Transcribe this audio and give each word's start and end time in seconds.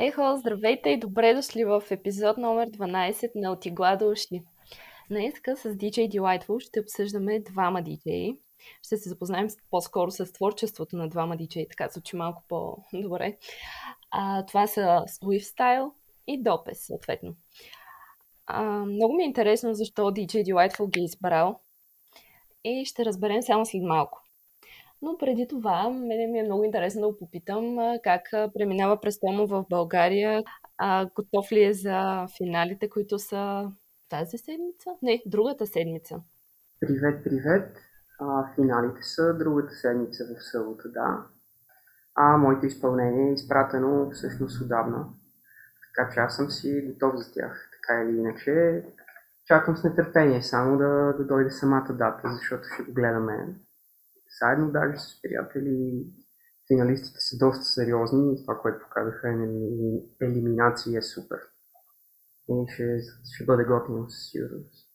Ехо, 0.00 0.36
здравейте 0.36 0.90
и 0.90 0.98
добре 0.98 1.34
дошли 1.34 1.64
в 1.64 1.82
епизод 1.90 2.36
номер 2.36 2.70
12 2.70 3.30
на 3.34 3.52
Отигла 3.52 3.96
до 3.96 4.10
уши. 4.10 4.42
Днеска 5.10 5.56
с 5.56 5.62
DJ 5.68 6.08
Delightful 6.08 6.58
ще 6.60 6.80
обсъждаме 6.80 7.40
двама 7.40 7.82
DJ. 7.82 8.38
Ще 8.82 8.96
се 8.96 9.08
запознаем 9.08 9.48
по-скоро 9.70 10.10
с 10.10 10.32
творчеството 10.32 10.96
на 10.96 11.08
двама 11.08 11.36
DJ, 11.36 11.68
така 11.70 11.88
звучи 11.88 12.16
малко 12.16 12.42
по-добре. 12.48 13.36
А, 14.10 14.46
това 14.46 14.66
са 14.66 14.80
Swift 15.08 15.56
Style 15.56 15.90
и 16.26 16.42
Допес, 16.42 16.86
съответно. 16.86 17.34
А, 18.46 18.62
много 18.62 19.14
ми 19.14 19.22
е 19.22 19.26
интересно 19.26 19.74
защо 19.74 20.02
DJ 20.02 20.44
Delightful 20.44 20.90
ги 20.90 21.00
е 21.00 21.04
избрал 21.04 21.60
и 22.64 22.84
ще 22.84 23.04
разберем 23.04 23.42
само 23.42 23.66
след 23.66 23.82
малко. 23.82 24.27
Но 25.02 25.18
преди 25.18 25.48
това, 25.48 25.90
мене 25.90 26.26
ми 26.26 26.38
е 26.38 26.42
много 26.42 26.64
интересно 26.64 27.00
да 27.00 27.08
го 27.08 27.18
попитам 27.18 27.78
как 28.04 28.22
преминава 28.30 29.00
престоя 29.00 29.32
му 29.32 29.46
в 29.46 29.64
България. 29.70 30.42
А, 30.78 31.08
готов 31.14 31.52
ли 31.52 31.64
е 31.64 31.72
за 31.72 32.26
финалите, 32.36 32.88
които 32.88 33.18
са 33.18 33.72
тази 34.08 34.38
седмица? 34.38 34.90
Не, 35.02 35.22
другата 35.26 35.66
седмица. 35.66 36.20
Привет, 36.80 37.24
привет. 37.24 37.76
А, 38.20 38.54
финалите 38.54 39.02
са 39.02 39.38
другата 39.38 39.74
седмица 39.74 40.24
в 40.24 40.44
събота, 40.44 40.88
да. 40.88 41.26
А 42.14 42.36
моето 42.36 42.66
изпълнение 42.66 43.30
е 43.30 43.32
изпратено 43.32 44.10
всъщност 44.10 44.62
отдавна. 44.62 45.06
Така 45.82 46.10
че 46.14 46.20
аз 46.20 46.36
съм 46.36 46.50
си 46.50 46.82
готов 46.86 47.16
за 47.16 47.32
тях. 47.32 47.70
Така 47.72 48.02
или 48.02 48.18
иначе, 48.18 48.84
чакам 49.46 49.76
с 49.76 49.84
нетърпение 49.84 50.42
само 50.42 50.78
да, 50.78 51.14
да 51.18 51.24
дойде 51.24 51.50
самата 51.50 51.88
дата, 51.90 52.28
защото 52.32 52.62
ще 52.74 52.82
го 52.82 52.92
гледаме 52.92 53.54
заедно 54.40 54.72
даже 54.72 54.98
с 54.98 55.22
приятели. 55.22 56.04
Финалистите 56.72 57.20
са 57.20 57.38
доста 57.38 57.64
сериозни 57.64 58.34
и 58.34 58.42
това, 58.42 58.58
което 58.62 58.84
показаха 58.84 59.28
е 59.28 60.26
елиминация 60.26 60.98
е 60.98 61.02
супер. 61.02 61.38
И 62.48 62.72
ще, 62.72 62.98
ще 63.34 63.44
бъде 63.44 63.64
готино 63.64 64.10
със 64.10 64.30
сигурност. 64.30 64.88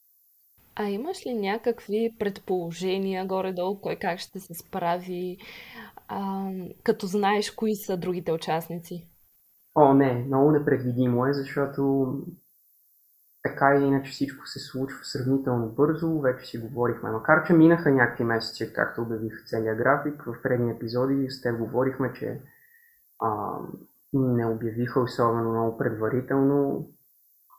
А 0.76 0.84
имаш 0.84 1.26
ли 1.26 1.34
някакви 1.34 2.16
предположения 2.20 3.26
горе-долу, 3.26 3.82
кой 3.82 3.96
как 3.96 4.20
ще 4.20 4.40
се 4.40 4.54
справи, 4.54 5.38
а, 6.08 6.50
като 6.84 7.08
знаеш 7.08 7.52
кои 7.52 7.76
са 7.76 7.98
другите 7.98 8.32
участници? 8.32 9.08
О, 9.76 9.94
не, 9.94 10.14
много 10.14 10.52
непредвидимо 10.52 11.26
е, 11.26 11.34
защото 11.34 12.14
така 13.44 13.76
или 13.76 13.86
иначе 13.86 14.12
всичко 14.12 14.48
се 14.48 14.60
случва 14.60 15.00
сравнително 15.04 15.70
бързо, 15.70 16.20
вече 16.20 16.46
си 16.46 16.58
говорихме. 16.58 17.12
Макар, 17.12 17.48
че 17.48 17.54
минаха 17.54 17.92
някакви 17.92 18.24
месеци, 18.24 18.74
както 18.74 19.02
обявих 19.02 19.46
целият 19.46 19.78
график, 19.78 20.24
в 20.26 20.42
предни 20.44 20.72
епизоди 20.72 21.30
с 21.30 21.42
теб 21.42 21.58
говорихме, 21.58 22.14
че 22.14 22.42
а, 23.20 23.58
не 24.14 24.46
обявиха 24.46 25.00
особено 25.00 25.52
много 25.52 25.78
предварително 25.78 26.88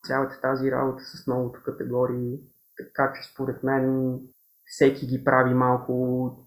цялата 0.06 0.40
тази 0.40 0.70
работа 0.70 1.02
с 1.02 1.26
новото 1.26 1.60
категории, 1.64 2.40
така 2.76 3.12
че 3.12 3.32
според 3.32 3.62
мен 3.62 4.18
всеки 4.64 5.06
ги 5.06 5.24
прави 5.24 5.54
малко 5.54 6.46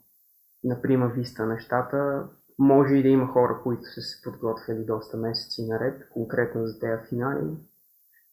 на 0.63 0.81
прима 0.81 1.07
виста 1.07 1.45
нещата. 1.45 2.27
Може 2.59 2.95
и 2.95 3.03
да 3.03 3.09
има 3.09 3.27
хора, 3.27 3.59
които 3.63 3.83
са 3.83 4.01
се 4.01 4.21
подготвили 4.23 4.85
доста 4.85 5.17
месеци 5.17 5.67
наред, 5.67 6.09
конкретно 6.09 6.65
за 6.65 6.79
тези 6.79 7.07
финали 7.09 7.57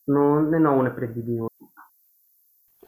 но 0.09 0.41
не 0.41 0.59
много 0.59 0.83
непредвидимо. 0.83 1.49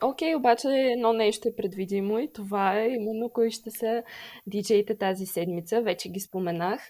Окей, 0.02 0.34
okay, 0.34 0.36
обаче 0.36 0.68
едно 0.68 1.12
нещо 1.12 1.48
е 1.48 1.56
предвидимо 1.56 2.18
и 2.18 2.32
това 2.32 2.78
е 2.78 2.88
именно 2.88 3.30
кои 3.30 3.50
ще 3.50 3.70
са 3.70 4.02
диджеите 4.46 4.98
тази 4.98 5.26
седмица. 5.26 5.82
Вече 5.82 6.08
ги 6.08 6.20
споменах. 6.20 6.80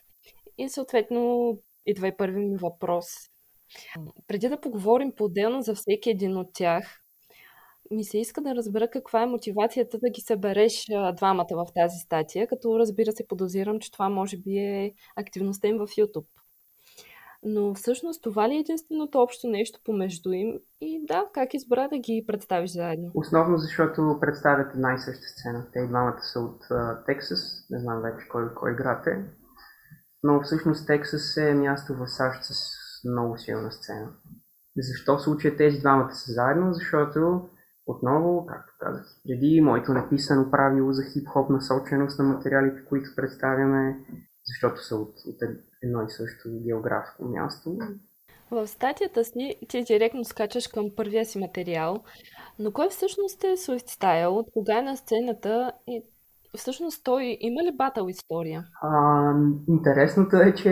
И 0.58 0.69
съответно 0.69 1.52
идва 1.86 2.08
и 2.08 2.16
първи 2.16 2.41
ми 2.41 2.56
въпрос. 2.56 3.06
Преди 4.27 4.48
да 4.48 4.60
поговорим 4.60 5.12
по-отделно 5.16 5.62
за 5.62 5.74
всеки 5.74 6.10
един 6.10 6.36
от 6.36 6.48
тях, 6.54 7.00
ми 7.91 8.04
се 8.04 8.19
иска 8.19 8.41
да 8.41 8.54
разбера 8.54 8.91
каква 8.91 9.22
е 9.22 9.27
мотивацията 9.27 9.98
да 9.98 10.10
ги 10.10 10.20
събереш 10.20 10.86
двамата 11.16 11.47
в 11.50 11.66
тази 11.75 11.98
статия, 11.98 12.47
като 12.47 12.78
разбира 12.78 13.12
се 13.12 13.26
подозирам, 13.26 13.81
че 13.81 13.92
това 13.92 14.09
може 14.09 14.36
би 14.36 14.59
е 14.59 14.92
активността 15.16 15.69
им 15.69 15.76
в 15.76 15.86
YouTube. 15.86 16.26
Но 17.49 17.75
всъщност 17.75 18.23
това 18.23 18.49
ли 18.49 18.55
е 18.55 18.59
единственото 18.59 19.19
общо 19.19 19.49
нещо 19.49 19.81
помежду 19.84 20.33
им? 20.33 20.59
И 20.81 21.07
да, 21.07 21.25
как 21.34 21.55
избра 21.55 21.89
да 21.89 21.99
ги 21.99 22.25
представиш 22.27 22.71
заедно? 22.71 23.11
Основно 23.15 23.59
защото 23.59 24.17
представят 24.21 24.75
една 24.75 24.95
и 24.95 24.99
съща 24.99 25.27
сцена. 25.27 25.67
Те 25.73 25.79
и 25.79 25.89
двамата 25.89 26.23
са 26.33 26.41
от 26.41 26.62
uh, 26.62 27.07
Тексас, 27.07 27.67
не 27.71 27.79
знам 27.79 28.03
вече 28.03 28.29
кой, 28.29 28.55
кой 28.55 28.77
град 28.77 29.07
е. 29.07 29.25
Но 30.23 30.43
всъщност 30.43 30.87
Тексас 30.87 31.37
е 31.37 31.55
място 31.55 31.95
в 31.95 32.07
САЩ 32.07 32.45
с 32.45 32.55
много 33.09 33.39
силна 33.39 33.73
сцена. 33.73 34.09
Защо 34.77 35.19
случая 35.19 35.57
тези 35.57 35.81
двамата 35.81 36.15
са 36.15 36.33
заедно? 36.33 36.75
Защото 36.75 37.49
отново, 37.87 38.47
както 38.47 38.73
казах 38.78 39.05
преди, 39.25 39.61
моето 39.61 39.93
написано 39.93 40.51
правило 40.51 40.93
за 40.93 41.03
хип-хоп 41.03 41.51
насоченост 41.51 42.19
на 42.19 42.25
материалите, 42.25 42.84
които 42.89 43.11
представяме, 43.17 43.99
защото 44.49 44.84
са 44.84 44.97
от, 44.97 45.15
от 45.27 45.37
едно 45.83 46.03
и 46.03 46.11
също 46.11 46.49
географско 46.67 47.25
място. 47.25 47.79
В 48.51 48.67
статията 48.67 49.25
си 49.25 49.57
ти 49.69 49.84
директно 49.84 50.25
скачаш 50.25 50.69
към 50.69 50.91
първия 50.97 51.27
си 51.27 51.39
материал, 51.39 52.05
но 52.59 52.73
кой 52.73 52.89
всъщност 52.89 53.45
е 53.45 53.47
Swift 53.47 53.89
Style? 54.01 54.27
От 54.27 54.47
кога 54.53 54.79
е 54.79 54.83
на 54.83 54.97
сцената 54.97 55.73
и 55.87 56.03
всъщност 56.57 57.05
той 57.05 57.37
има 57.41 57.62
ли 57.62 57.77
батъл 57.77 58.09
история? 58.09 58.65
А, 58.83 59.33
интересното 59.69 60.37
е, 60.37 60.55
че 60.55 60.69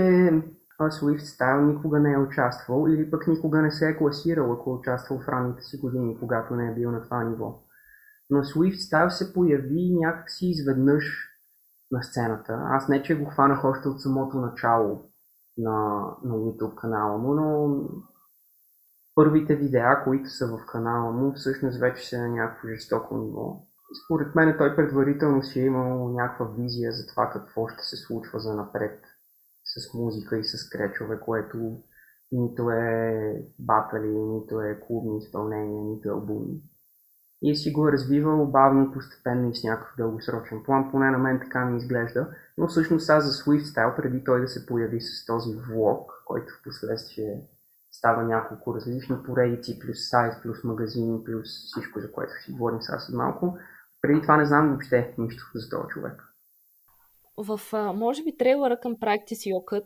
Swift 0.81 1.21
Style 1.21 1.73
никога 1.73 2.01
не 2.01 2.13
е 2.13 2.19
участвал 2.19 2.87
или 2.89 3.11
пък 3.11 3.27
никога 3.27 3.63
не 3.63 3.71
се 3.71 3.89
е 3.89 3.97
класирал, 3.97 4.53
ако 4.53 4.71
е 4.71 4.75
участвал 4.75 5.21
в 5.21 5.29
ранните 5.29 5.63
си 5.63 5.79
години, 5.79 6.19
когато 6.21 6.55
не 6.55 6.71
е 6.71 6.75
бил 6.75 6.91
на 6.91 7.03
това 7.03 7.25
ниво. 7.25 7.63
Но 8.31 8.39
Swift 8.39 8.75
Style 8.75 9.09
се 9.09 9.33
появи 9.33 9.95
някакси 9.95 10.47
изведнъж 10.47 11.05
на 11.95 12.03
сцената. 12.03 12.59
Аз 12.65 12.89
не, 12.89 13.03
че 13.03 13.19
го 13.19 13.31
хванах 13.31 13.65
още 13.65 13.89
от 13.89 14.01
самото 14.01 14.37
начало 14.37 15.11
на, 15.59 16.01
на 16.25 16.35
YouTube 16.35 16.75
канала 16.75 17.19
му, 17.19 17.35
но 17.35 17.79
първите 19.15 19.57
видеа, 19.57 20.05
които 20.05 20.29
са 20.29 20.47
в 20.47 20.67
канала 20.67 21.13
му, 21.13 21.33
всъщност 21.33 21.81
вече 21.81 22.09
са 22.09 22.19
на 22.19 22.29
някакво 22.29 22.69
жестоко 22.69 23.17
ниво. 23.17 23.67
Според 24.05 24.35
мен 24.35 24.55
той 24.59 24.77
предварително 24.77 25.43
си 25.43 25.61
е 25.61 25.65
имал 25.65 26.09
някаква 26.09 26.47
визия 26.47 26.93
за 26.93 27.07
това 27.07 27.31
какво 27.31 27.69
ще 27.69 27.83
се 27.83 27.97
случва 27.97 28.39
за 28.39 28.55
напред 28.55 29.01
с 29.65 29.95
музика 29.95 30.39
и 30.39 30.45
с 30.45 30.69
кречове, 30.69 31.21
което 31.21 31.83
нито 32.33 32.71
е 32.71 33.47
батали, 33.59 34.19
нито 34.19 34.61
е 34.61 34.81
клубни 34.87 35.19
изпълнения, 35.19 35.85
нито 35.85 36.09
е 36.09 36.13
албуми 36.13 36.63
и 37.47 37.57
си 37.57 37.73
го 37.73 37.93
развивал 37.93 38.47
бавно, 38.47 38.93
постепенно 38.93 39.51
и 39.51 39.55
с 39.55 39.65
някакъв 39.65 39.95
дългосрочен 39.97 40.63
план. 40.65 40.91
Поне 40.91 41.11
на 41.11 41.19
мен 41.19 41.41
така 41.41 41.65
ми 41.65 41.77
изглежда. 41.77 42.29
Но 42.59 42.67
всъщност 42.67 43.11
аз 43.11 43.25
за 43.25 43.31
Swift 43.31 43.97
преди 43.97 44.25
той 44.25 44.41
да 44.41 44.49
се 44.49 44.67
появи 44.67 45.01
с 45.01 45.27
този 45.27 45.51
влог, 45.55 46.13
който 46.25 46.53
в 46.53 46.63
последствие 46.65 47.41
става 47.91 48.23
няколко 48.23 48.75
различни 48.75 49.17
поредици, 49.27 49.79
плюс 49.79 50.09
сайт, 50.11 50.35
плюс 50.43 50.65
магазин, 50.65 51.25
плюс 51.25 51.49
всичко, 51.49 52.01
за 52.01 52.13
което 52.13 52.33
си 52.45 52.53
говорим 52.53 52.83
сега 52.83 52.99
след 52.99 53.17
малко. 53.17 53.59
Преди 54.01 54.23
това 54.23 54.37
не 54.37 54.47
знам 54.47 54.69
въобще 54.69 55.15
нищо 55.19 55.45
за 55.55 55.71
този 55.71 55.89
човек. 55.89 56.23
В, 57.37 57.61
може 57.95 58.25
би, 58.25 58.37
трейлера 58.37 58.81
към 58.81 58.97
Practice 58.97 59.53
Your 59.53 59.85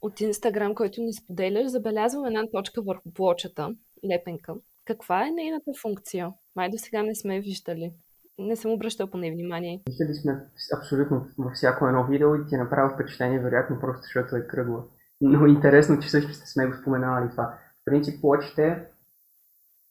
от 0.00 0.20
Инстаграм, 0.20 0.74
който 0.74 1.00
ни 1.00 1.12
споделяш, 1.12 1.66
забелязвам 1.66 2.24
една 2.24 2.42
точка 2.52 2.82
върху 2.82 3.12
плочата, 3.14 3.74
лепенка. 4.12 4.54
Каква 4.90 5.26
е 5.26 5.30
нейната 5.30 5.70
функция? 5.82 6.32
Май 6.56 6.70
до 6.70 6.78
сега 6.78 7.02
не 7.02 7.14
сме 7.14 7.40
виждали. 7.40 7.94
Не 8.38 8.56
съм 8.56 8.70
обръщал 8.70 9.10
по 9.10 9.18
нея 9.18 9.32
внимание. 9.32 9.82
Виждали 9.88 10.14
сме 10.14 10.46
абсолютно 10.78 11.26
във 11.38 11.52
всяко 11.52 11.86
едно 11.86 12.06
видео 12.06 12.34
и 12.34 12.46
ти 12.46 12.54
е 12.54 12.58
направил 12.58 12.94
впечатление, 12.94 13.38
вероятно 13.38 13.80
просто 13.80 14.02
защото 14.02 14.36
е 14.36 14.46
кръгла. 14.46 14.84
Но 15.20 15.46
интересно, 15.46 16.00
че 16.00 16.10
също 16.10 16.32
сме 16.32 16.66
го 16.66 16.74
споменавали 16.74 17.30
това. 17.30 17.44
В 17.82 17.84
принцип, 17.84 18.20
плочите 18.20 18.86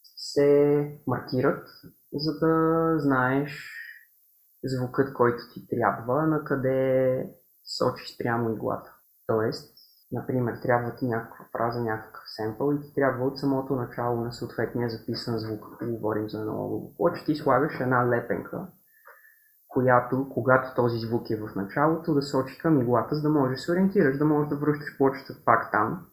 се 0.03 0.99
маркират, 1.07 1.67
за 2.13 2.39
да 2.39 2.93
знаеш 2.99 3.69
звукът, 4.63 5.13
който 5.13 5.39
ти 5.53 5.67
трябва, 5.67 6.27
на 6.27 6.43
къде 6.43 7.29
сочиш 7.63 8.17
прямо 8.17 8.49
иглата. 8.49 8.95
Тоест, 9.27 9.78
Например, 10.11 10.57
трябва 10.61 10.95
ти 10.95 11.07
някаква 11.07 11.45
фраза, 11.51 11.83
някакъв 11.83 12.23
семпъл 12.25 12.73
и 12.73 12.81
ти 12.81 12.93
трябва 12.93 13.25
от 13.25 13.39
самото 13.39 13.75
начало 13.75 14.21
на 14.21 14.33
съответния 14.33 14.89
записан 14.89 15.37
звук, 15.37 15.65
ако 15.73 15.91
говорим 15.91 16.29
за 16.29 16.41
много 16.41 16.95
плоча, 16.97 17.25
ти 17.25 17.35
слагаш 17.35 17.79
една 17.79 18.09
лепенка, 18.09 18.67
която, 19.67 20.29
когато 20.29 20.75
този 20.75 20.99
звук 20.99 21.29
е 21.29 21.37
в 21.37 21.55
началото, 21.55 22.13
да 22.13 22.21
сочи 22.21 22.57
към 22.57 22.81
иглата, 22.81 23.15
за 23.15 23.21
да 23.21 23.29
можеш 23.29 23.55
да 23.55 23.61
се 23.61 23.71
ориентираш, 23.71 24.17
да 24.17 24.25
можеш 24.25 24.49
да 24.49 24.55
връщаш 24.55 24.97
плочата 24.97 25.33
пак 25.45 25.71
там. 25.71 26.05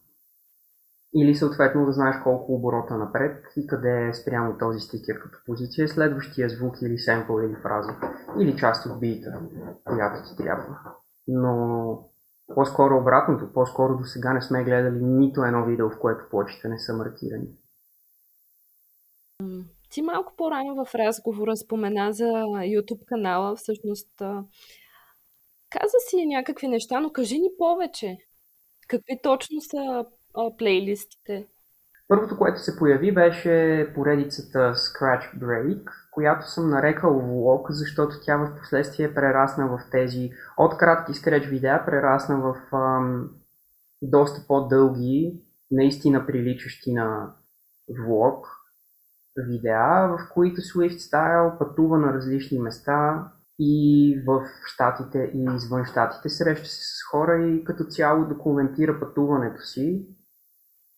Или 1.15 1.35
съответно 1.35 1.87
да 1.87 1.93
знаеш 1.93 2.17
колко 2.23 2.55
оборота 2.55 2.99
напред 2.99 3.45
и 3.57 3.67
къде 3.67 4.09
е 4.09 4.15
спрямо 4.15 4.59
този 4.59 4.81
стикер 4.81 5.21
като 5.23 5.39
позиция, 5.47 5.89
следващия 5.89 6.49
звук 6.49 6.83
или 6.83 6.99
семпъл 6.99 7.41
или 7.41 7.57
фраза, 7.63 7.93
или 8.39 8.57
част 8.57 8.87
от 8.87 9.01
бита, 9.01 9.41
която 9.85 10.29
ти 10.29 10.37
трябва. 10.37 10.79
Но 11.29 12.09
По-скоро 12.55 12.97
обратното, 12.97 13.53
по-скоро 13.53 13.97
до 13.97 14.05
сега 14.05 14.33
не 14.33 14.43
сме 14.43 14.65
гледали 14.65 15.05
нито 15.05 15.45
едно 15.45 15.65
видео, 15.65 15.91
в 15.91 15.99
което 16.01 16.29
плочите 16.31 16.69
не 16.69 16.79
са 16.79 16.93
маркирани. 16.93 17.49
Ти 19.91 20.03
малко 20.03 20.35
по-рано 20.37 20.85
в 20.85 20.95
разговора 20.95 21.57
спомена 21.57 22.13
за 22.13 22.25
YouTube 22.25 23.05
канала. 23.05 23.57
Всъщност, 23.57 24.09
каза 25.71 25.99
си 26.09 26.27
някакви 26.27 26.69
неща, 26.69 27.01
но 27.01 27.13
кажи 27.13 27.39
ни 27.39 27.49
повече. 27.59 28.19
Какви 28.89 29.21
точно 29.23 29.61
са 29.61 30.05
плейлистите? 30.59 31.49
Първото, 32.09 32.39
което 32.39 32.61
се 32.61 32.77
появи, 32.79 33.15
беше 33.15 33.87
поредицата 33.95 34.59
Scratch 34.59 35.39
Break, 35.39 35.91
която 36.11 36.51
съм 36.51 36.71
нарекал 36.71 37.21
влог, 37.21 37.67
защото 37.71 38.17
тя 38.25 38.37
в 38.37 38.57
последствие 38.59 39.15
прерасна 39.15 39.69
в 39.69 39.81
тези 39.91 40.31
от 40.57 40.77
кратки 40.77 41.15
скреч 41.15 41.47
видеа, 41.47 41.83
прерасна 41.87 42.41
в 42.41 42.77
ам, 42.77 43.31
доста 44.03 44.47
по-дълги, 44.49 45.43
наистина 45.71 46.27
приличащи 46.27 46.93
на 46.93 47.35
влог 48.07 48.47
видеа, 49.37 50.09
в 50.09 50.19
които 50.35 50.61
Swift 50.61 50.97
Style 50.97 51.59
пътува 51.59 51.99
на 51.99 52.13
различни 52.13 52.59
места 52.59 53.29
и 53.59 54.23
в 54.27 54.43
щатите 54.67 55.31
и 55.35 55.45
извън 55.57 55.85
щатите, 55.85 56.29
среща 56.29 56.67
се 56.67 56.81
с 56.81 57.11
хора 57.11 57.47
и 57.47 57.65
като 57.65 57.85
цяло 57.85 58.25
документира 58.25 59.01
пътуването 59.01 59.61
си. 59.61 60.07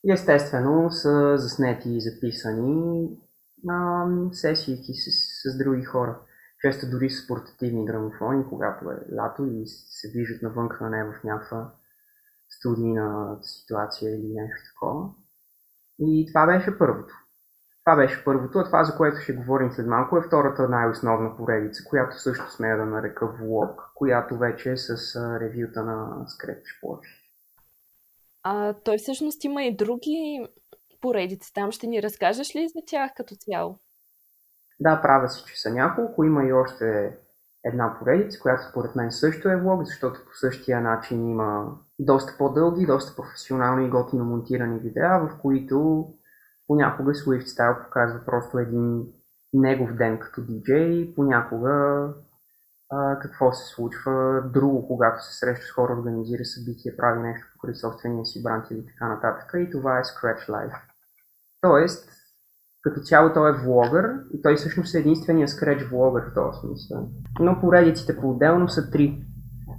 Естествено 0.07 0.91
са 0.91 1.39
заснети 1.39 1.91
и 1.91 2.01
записани 2.01 3.09
на 3.65 4.07
сесии 4.33 4.77
с, 4.77 5.11
с 5.51 5.59
други 5.59 5.85
хора. 5.85 6.21
Често 6.61 6.91
дори 6.91 7.11
с 7.11 7.27
портативни 7.27 7.85
грамофони, 7.85 8.45
когато 8.49 8.91
е 8.91 9.15
лято 9.15 9.45
и 9.45 9.67
се 9.67 10.09
виждат 10.09 10.43
навън 10.43 10.69
на 10.81 10.91
него 10.91 11.13
в 11.13 11.25
някаква 11.25 11.73
студийна 12.49 13.39
ситуация 13.43 14.15
или 14.15 14.35
нещо 14.35 14.73
такова. 14.75 15.11
И 15.99 16.27
това 16.33 16.47
беше 16.47 16.79
първото. 16.79 17.15
Това 17.85 17.97
беше 17.97 18.25
първото, 18.25 18.59
а 18.59 18.65
това, 18.65 18.85
за 18.85 18.97
което 18.97 19.21
ще 19.21 19.33
говорим 19.33 19.73
след 19.73 19.87
малко, 19.87 20.19
е 20.19 20.23
втората 20.23 20.69
най-основна 20.69 21.37
поредица, 21.37 21.85
която 21.89 22.19
също 22.19 22.51
смея 22.51 22.77
да 22.77 22.87
нарека 22.87 23.27
влог, 23.27 23.83
която 23.95 24.39
вече 24.39 24.73
е 24.73 24.77
с 24.77 25.17
ревюта 25.41 25.85
на 25.85 26.25
Scratch 26.27 26.81
плочи. 26.81 27.18
А 28.51 28.75
той 28.85 28.99
всъщност 28.99 29.45
има 29.45 29.63
и 29.63 29.77
други 29.77 30.47
поредици. 31.01 31.53
Там 31.55 31.73
ще 31.73 31.87
ни 31.87 32.03
разкажеш 32.03 32.57
ли 32.57 32.69
за 32.69 32.81
тях 32.87 33.11
като 33.17 33.35
цяло? 33.35 33.79
Да, 34.81 35.03
правя 35.03 35.29
си, 35.29 35.45
че 35.47 35.61
са 35.61 35.71
няколко. 35.71 36.25
Има 36.25 36.45
и 36.45 36.53
още 36.53 37.17
една 37.65 37.97
поредица, 37.99 38.41
която 38.41 38.63
според 38.71 38.97
мен 38.97 39.13
също 39.13 39.49
е 39.49 39.61
влог, 39.61 39.83
защото 39.85 40.21
по 40.25 40.35
същия 40.35 40.81
начин 40.81 41.29
има 41.31 41.77
доста 41.99 42.35
по-дълги, 42.39 42.87
доста 42.87 43.17
професионални 43.17 43.87
и 43.87 43.91
готино 43.91 44.25
монтирани 44.25 44.79
видеа, 44.79 45.19
в 45.19 45.39
които 45.43 46.09
Понякога 46.69 47.13
Swift 47.13 47.47
Style 47.47 47.85
показва 47.85 48.21
просто 48.27 48.59
един 48.59 49.07
негов 49.53 49.95
ден 49.95 50.19
като 50.19 50.43
диджей, 50.43 51.15
понякога 51.15 52.09
а, 52.91 53.19
какво 53.19 53.53
се 53.53 53.75
случва 53.75 54.43
друго, 54.53 54.87
когато 54.87 55.25
се 55.25 55.39
среща 55.39 55.67
с 55.67 55.71
хора, 55.71 55.93
организира 55.93 56.45
събитие, 56.45 56.97
прави 56.97 57.21
нещо 57.21 57.47
покрай 57.53 57.75
собствения 57.75 58.27
си 58.27 58.43
бранд 58.43 58.71
или 58.71 58.87
така 58.87 59.09
нататък. 59.09 59.51
И 59.55 59.71
това 59.71 59.99
е 59.99 60.03
Scratch 60.03 60.49
Life. 60.49 60.81
Тоест, 61.61 62.11
като 62.83 63.01
цяло 63.01 63.33
той 63.33 63.51
е 63.51 63.63
влогър 63.65 64.25
и 64.35 64.43
той 64.43 64.57
всъщност 64.57 64.95
е 64.95 64.99
единствения 64.99 65.49
Scratch 65.49 65.91
влогър 65.91 66.31
в 66.31 66.35
този 66.35 66.61
смисъл. 66.61 67.09
Но 67.41 67.61
поредиците 67.61 68.17
по-отделно 68.21 68.69
са 68.69 68.91
три. 68.91 69.25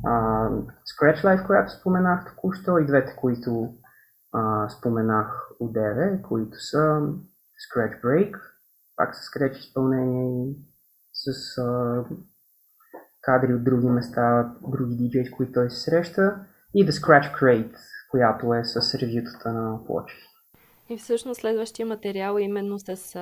Uh, 0.05 0.65
Scratch 0.65 1.23
Life, 1.23 1.45
която 1.45 1.71
споменах 1.71 2.25
току-що 2.25 2.77
и 2.77 2.85
двете, 2.85 3.15
които 3.15 3.73
а, 4.31 4.69
споменах 4.69 5.51
одеве, 5.59 6.21
които 6.21 6.57
са 6.59 7.01
Scratch 7.59 8.01
Break, 8.03 8.39
пак 8.95 9.15
с 9.15 9.19
Scratch 9.19 9.57
изпълнение 9.57 10.49
и 10.49 10.55
с 11.13 11.57
а, 11.57 12.03
кадри 13.21 13.53
от 13.53 13.63
други 13.63 13.87
места, 13.87 14.55
други 14.67 14.95
диджеи, 14.95 15.25
с 15.25 15.31
които 15.31 15.51
той 15.51 15.69
се 15.69 15.79
среща, 15.79 16.45
и 16.75 16.85
The 16.85 16.89
Scratch 16.89 17.41
Crate, 17.41 17.75
която 18.11 18.53
е 18.53 18.63
с 18.63 18.95
ревютата 18.95 19.53
на 19.53 19.85
плочи. 19.85 20.15
И 20.89 20.97
всъщност 20.97 21.41
следващия 21.41 21.85
материал 21.85 22.37
е 22.37 22.41
именно 22.41 22.79
с, 22.79 23.15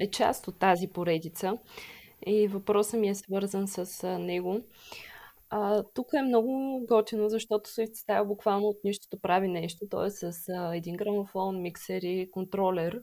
е 0.00 0.10
част 0.10 0.48
от 0.48 0.58
тази 0.58 0.88
поредица 0.88 1.58
и 2.26 2.48
въпросът 2.48 3.00
ми 3.00 3.08
е 3.08 3.14
свързан 3.14 3.68
с 3.68 4.08
него. 4.18 4.60
А, 5.50 5.82
тук 5.94 6.06
е 6.14 6.22
много 6.22 6.80
готино, 6.88 7.28
защото 7.28 7.70
Swift 7.70 7.94
Style 7.94 8.26
буквално 8.26 8.66
от 8.66 8.76
нищото 8.84 9.20
прави 9.22 9.48
нещо. 9.48 9.86
Той 9.90 10.06
е 10.06 10.10
с 10.10 10.32
а, 10.48 10.76
един 10.76 10.96
грамофон, 10.96 11.62
миксер 11.62 12.02
и 12.02 12.30
контролер, 12.30 13.02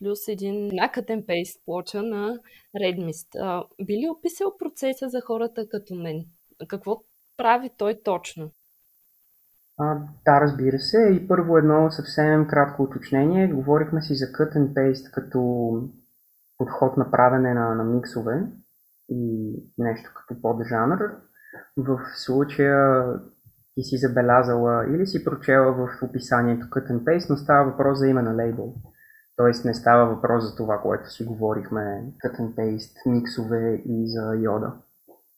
плюс 0.00 0.28
един 0.28 0.70
накътен 0.72 1.24
пейст 1.26 1.64
плоча 1.64 2.02
на 2.02 2.38
Redmist. 2.76 3.64
Би 3.86 3.92
ли 3.92 4.10
описал 4.10 4.56
процеса 4.58 5.08
за 5.08 5.20
хората 5.20 5.68
като 5.68 5.94
мен? 5.94 6.24
Какво 6.68 7.02
прави 7.36 7.70
той 7.78 8.00
точно? 8.04 8.50
А, 9.78 9.98
да, 10.24 10.40
разбира 10.40 10.78
се. 10.78 11.10
И 11.12 11.28
първо 11.28 11.58
едно 11.58 11.90
съвсем 11.90 12.46
кратко 12.46 12.82
уточнение. 12.82 13.48
Говорихме 13.48 14.02
си 14.02 14.14
за 14.14 14.24
cut 14.24 14.56
and 14.56 14.72
paste 14.72 15.10
като 15.10 15.72
подход 16.58 16.96
на 16.96 17.10
правене 17.10 17.54
на, 17.54 17.74
на 17.74 17.84
миксове 17.84 18.42
и 19.08 19.52
нещо 19.78 20.10
като 20.14 20.42
поджанър. 20.42 21.16
В 21.76 22.00
случая 22.16 23.04
ти 23.74 23.82
си 23.82 23.96
забелязала 23.96 24.86
или 24.94 25.06
си 25.06 25.24
прочела 25.24 25.72
в 25.72 25.88
описанието 26.02 26.66
Cut 26.66 26.90
and 26.90 27.04
Paste, 27.04 27.30
но 27.30 27.36
става 27.36 27.70
въпрос 27.70 27.98
за 27.98 28.08
име 28.08 28.22
на 28.22 28.36
лейбъл. 28.36 28.74
Тоест 29.40 29.64
не 29.64 29.74
става 29.74 30.14
въпрос 30.14 30.50
за 30.50 30.56
това, 30.56 30.78
което 30.78 31.10
си 31.10 31.24
говорихме, 31.24 32.04
Cut 32.24 32.40
and 32.40 32.54
Paste, 32.54 33.10
миксове 33.10 33.82
и 33.86 34.06
за 34.06 34.34
йода. 34.36 34.72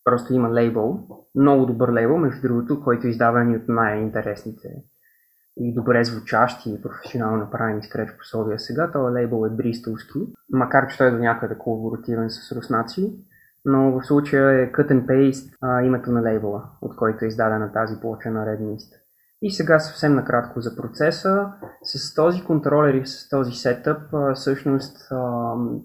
Просто 0.04 0.34
има 0.34 0.50
лейбъл, 0.50 1.08
много 1.34 1.66
добър 1.66 1.92
лейбъл, 1.92 2.18
между 2.18 2.42
другото, 2.42 2.82
който 2.84 3.06
е 3.06 3.10
издава 3.10 3.40
от 3.40 3.68
най-интересните 3.68 4.68
и 5.56 5.74
добре 5.74 6.04
звучащи 6.04 6.70
и 6.70 6.82
професионално 6.82 7.36
направени 7.36 7.82
скреч 7.82 8.08
пособия 8.18 8.58
сега. 8.58 8.90
Този 8.92 9.14
лейбъл 9.14 9.46
е 9.46 9.50
бристолски, 9.50 10.18
макар 10.50 10.88
че 10.88 10.98
той 10.98 11.08
е 11.08 11.10
до 11.10 11.18
някъде 11.18 11.58
колаборативен 11.58 12.30
с 12.30 12.52
руснаци 12.56 13.24
но 13.64 13.92
в 13.92 14.06
случая 14.06 14.62
е 14.62 14.72
cut 14.72 14.90
and 14.90 15.06
paste 15.06 15.56
а, 15.60 15.82
името 15.82 16.12
на 16.12 16.22
лейбъла, 16.22 16.62
от 16.80 16.96
който 16.96 17.24
е 17.24 17.28
издадена 17.28 17.72
тази 17.72 18.00
плоча 18.00 18.30
на 18.30 18.46
Redmist. 18.46 19.01
И 19.44 19.50
сега 19.50 19.78
съвсем 19.78 20.14
накратко 20.14 20.60
за 20.60 20.76
процеса. 20.76 21.52
С 21.82 22.14
този 22.14 22.44
контролер 22.44 22.94
и 22.94 23.06
с 23.06 23.28
този 23.28 23.52
сетъп, 23.52 24.00
всъщност 24.34 24.96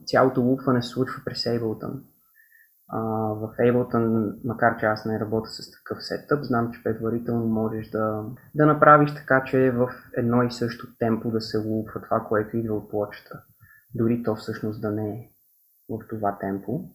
цялото 0.05 0.41
лупване 0.41 0.81
се 0.81 0.89
случва 0.89 1.21
през 1.25 1.43
Ableton. 1.43 2.01
В 3.39 3.53
Ableton, 3.59 4.33
макар 4.43 4.77
че 4.77 4.85
аз 4.85 5.05
не 5.05 5.19
работя 5.19 5.49
с 5.49 5.71
такъв 5.71 6.03
сетъп, 6.03 6.43
знам, 6.43 6.71
че 6.71 6.83
предварително 6.83 7.45
можеш 7.45 7.89
да, 7.89 8.23
да 8.55 8.65
направиш 8.65 9.13
така, 9.13 9.43
че 9.43 9.71
в 9.71 9.89
едно 10.17 10.43
и 10.43 10.51
също 10.51 10.87
темпо 10.99 11.31
да 11.31 11.41
се 11.41 11.57
лупва 11.57 12.01
това, 12.01 12.25
което 12.29 12.57
идва 12.57 12.75
от 12.75 12.89
плочата. 12.89 13.43
Дори 13.95 14.23
то 14.23 14.35
всъщност 14.35 14.81
да 14.81 14.91
не 14.91 15.09
е 15.09 15.29
в 15.89 16.07
това 16.09 16.37
темпо. 16.39 16.89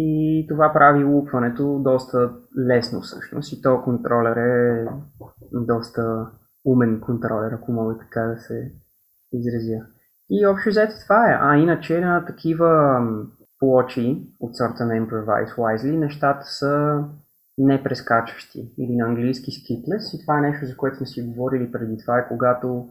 И 0.00 0.46
това 0.48 0.72
прави 0.72 1.04
лупването 1.04 1.78
доста 1.78 2.30
лесно 2.68 3.00
всъщност. 3.00 3.52
И 3.52 3.62
то 3.62 3.82
контролер 3.82 4.36
е 4.36 4.86
доста 5.52 6.26
умен 6.64 7.00
контролер, 7.00 7.52
ако 7.52 7.72
мога 7.72 7.98
така 7.98 8.20
да 8.20 8.38
се 8.38 8.72
изразя. 9.32 9.86
И 10.30 10.46
общо 10.46 10.68
взето 10.68 10.94
това 11.02 11.30
е. 11.30 11.38
А 11.40 11.56
иначе 11.56 12.00
на 12.00 12.24
такива 12.24 13.00
плочи 13.58 14.26
от 14.40 14.56
сорта 14.56 14.84
на 14.84 14.94
Improvise 14.94 15.56
Wisely 15.56 15.98
нещата 15.98 16.44
са 16.44 17.04
непрескачащи 17.58 18.74
или 18.78 18.96
на 18.96 19.06
английски 19.06 19.50
skitless 19.50 20.16
и 20.16 20.20
това 20.20 20.38
е 20.38 20.40
нещо, 20.40 20.66
за 20.66 20.76
което 20.76 20.96
сме 20.96 21.06
си 21.06 21.22
говорили 21.22 21.72
преди 21.72 21.96
това, 21.98 22.18
е 22.18 22.28
когато 22.28 22.88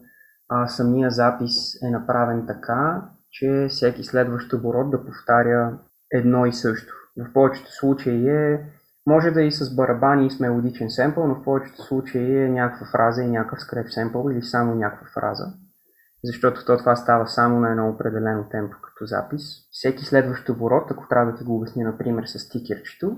а, 0.49 0.67
самия 0.67 1.09
запис 1.09 1.81
е 1.83 1.89
направен 1.89 2.45
така, 2.47 3.09
че 3.31 3.67
всеки 3.69 4.03
следващ 4.03 4.53
оборот 4.53 4.91
да 4.91 5.05
повтаря 5.05 5.79
едно 6.11 6.45
и 6.45 6.53
също. 6.53 6.93
В 7.17 7.33
повечето 7.33 7.71
случаи 7.71 8.29
е, 8.29 8.65
може 9.07 9.31
да 9.31 9.43
е 9.43 9.47
и 9.47 9.51
с 9.51 9.75
барабани 9.75 10.27
и 10.27 10.31
с 10.31 10.39
мелодичен 10.39 10.89
семпъл, 10.89 11.27
но 11.27 11.35
в 11.35 11.43
повечето 11.43 11.81
случаи 11.81 12.43
е 12.43 12.49
някаква 12.49 12.87
фраза 12.91 13.23
и 13.23 13.27
някакъв 13.27 13.61
скреп 13.61 13.89
семпъл 13.89 14.29
или 14.29 14.43
само 14.43 14.75
някаква 14.75 15.07
фраза. 15.07 15.45
Защото 16.23 16.65
то 16.65 16.77
това 16.77 16.95
става 16.95 17.27
само 17.27 17.59
на 17.59 17.71
едно 17.71 17.89
определено 17.89 18.49
темпо 18.49 18.77
като 18.81 19.05
запис. 19.05 19.41
Всеки 19.71 20.05
следващ 20.05 20.49
оборот, 20.49 20.91
ако 20.91 21.07
трябва 21.07 21.31
да 21.31 21.37
ти 21.37 21.43
го 21.43 21.55
обясня, 21.55 21.83
например, 21.83 22.23
с 22.25 22.39
стикерчето, 22.39 23.17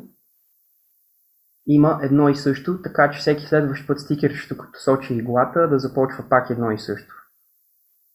има 1.67 1.99
едно 2.01 2.29
и 2.29 2.35
също, 2.35 2.81
така 2.81 3.11
че 3.11 3.19
всеки 3.19 3.45
следващ 3.45 3.87
път 3.87 3.99
стикерчето, 3.99 4.57
като 4.57 4.79
сочи 4.79 5.13
иглата, 5.13 5.67
да 5.67 5.79
започва 5.79 6.29
пак 6.29 6.49
едно 6.49 6.71
и 6.71 6.79
също. 6.79 7.15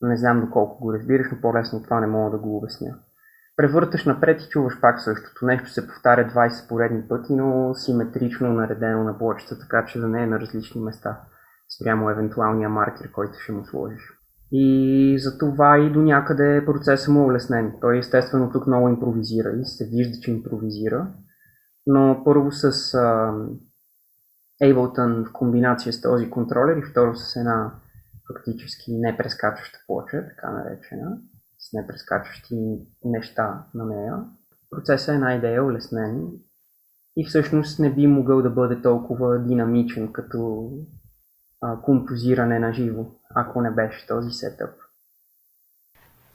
Не 0.01 0.17
знам 0.17 0.41
доколко 0.41 0.83
го 0.83 0.95
разбираш, 0.95 1.27
но 1.33 1.41
по-лесно 1.41 1.83
това 1.83 2.01
не 2.01 2.07
мога 2.07 2.31
да 2.31 2.39
го 2.39 2.57
обясня. 2.57 2.99
Превърташ 3.57 4.05
напред 4.05 4.43
и 4.43 4.49
чуваш 4.49 4.81
пак 4.81 5.01
същото. 5.01 5.47
Нещо 5.47 5.71
се 5.71 5.87
повтаря 5.87 6.31
20 6.35 6.69
поредни 6.69 7.09
пъти, 7.09 7.35
но 7.35 7.75
симетрично 7.75 8.53
наредено 8.53 9.05
на 9.05 9.19
плочата, 9.19 9.59
така 9.59 9.85
че 9.85 10.01
да 10.01 10.09
не 10.09 10.23
е 10.23 10.27
на 10.27 10.41
различни 10.41 10.81
места 10.81 11.21
спрямо 11.77 12.11
евентуалния 12.11 12.69
маркер, 12.69 13.13
който 13.13 13.39
ще 13.39 13.53
му 13.53 13.65
сложиш. 13.65 14.03
И 14.53 15.19
за 15.19 15.39
това 15.39 15.79
и 15.79 15.93
до 15.93 16.03
някъде 16.03 16.63
процесът 16.67 17.15
му 17.15 17.21
е 17.21 17.27
улеснен. 17.27 17.73
Той 17.81 17.99
естествено 17.99 18.51
тук 18.53 18.67
много 18.67 18.89
импровизира 18.89 19.49
и 19.61 19.65
се 19.65 19.85
вижда, 19.85 20.21
че 20.23 20.31
импровизира. 20.31 21.07
Но 21.87 22.23
първо 22.25 22.53
с 22.53 22.73
uh, 22.73 23.49
Ableton 24.63 25.29
в 25.29 25.33
комбинация 25.33 25.93
с 25.93 26.01
този 26.01 26.31
контролер 26.31 26.77
и 26.77 26.91
второ 26.91 27.15
с 27.15 27.37
една 27.37 27.73
фактически 28.29 28.99
непрескачаща 28.99 29.79
плоча, 29.87 30.25
така 30.29 30.51
наречена, 30.51 31.19
непрескачащи 31.75 32.57
неща 33.05 33.65
на 33.75 33.87
нея. 33.87 34.25
Процесът 34.71 35.09
е 35.09 35.13
една 35.13 35.35
идея 35.35 35.65
улеснен 35.65 36.31
и 37.17 37.27
всъщност 37.27 37.79
не 37.79 37.95
би 37.95 38.07
могъл 38.07 38.43
да 38.43 38.51
бъде 38.51 38.83
толкова 38.83 39.39
динамичен 39.39 40.13
като 40.13 40.71
а, 41.61 41.81
композиране 41.83 42.59
на 42.59 42.73
живо, 42.73 43.07
ако 43.35 43.61
не 43.61 43.71
беше 43.71 44.07
този 44.07 44.31
сетъп. 44.31 44.71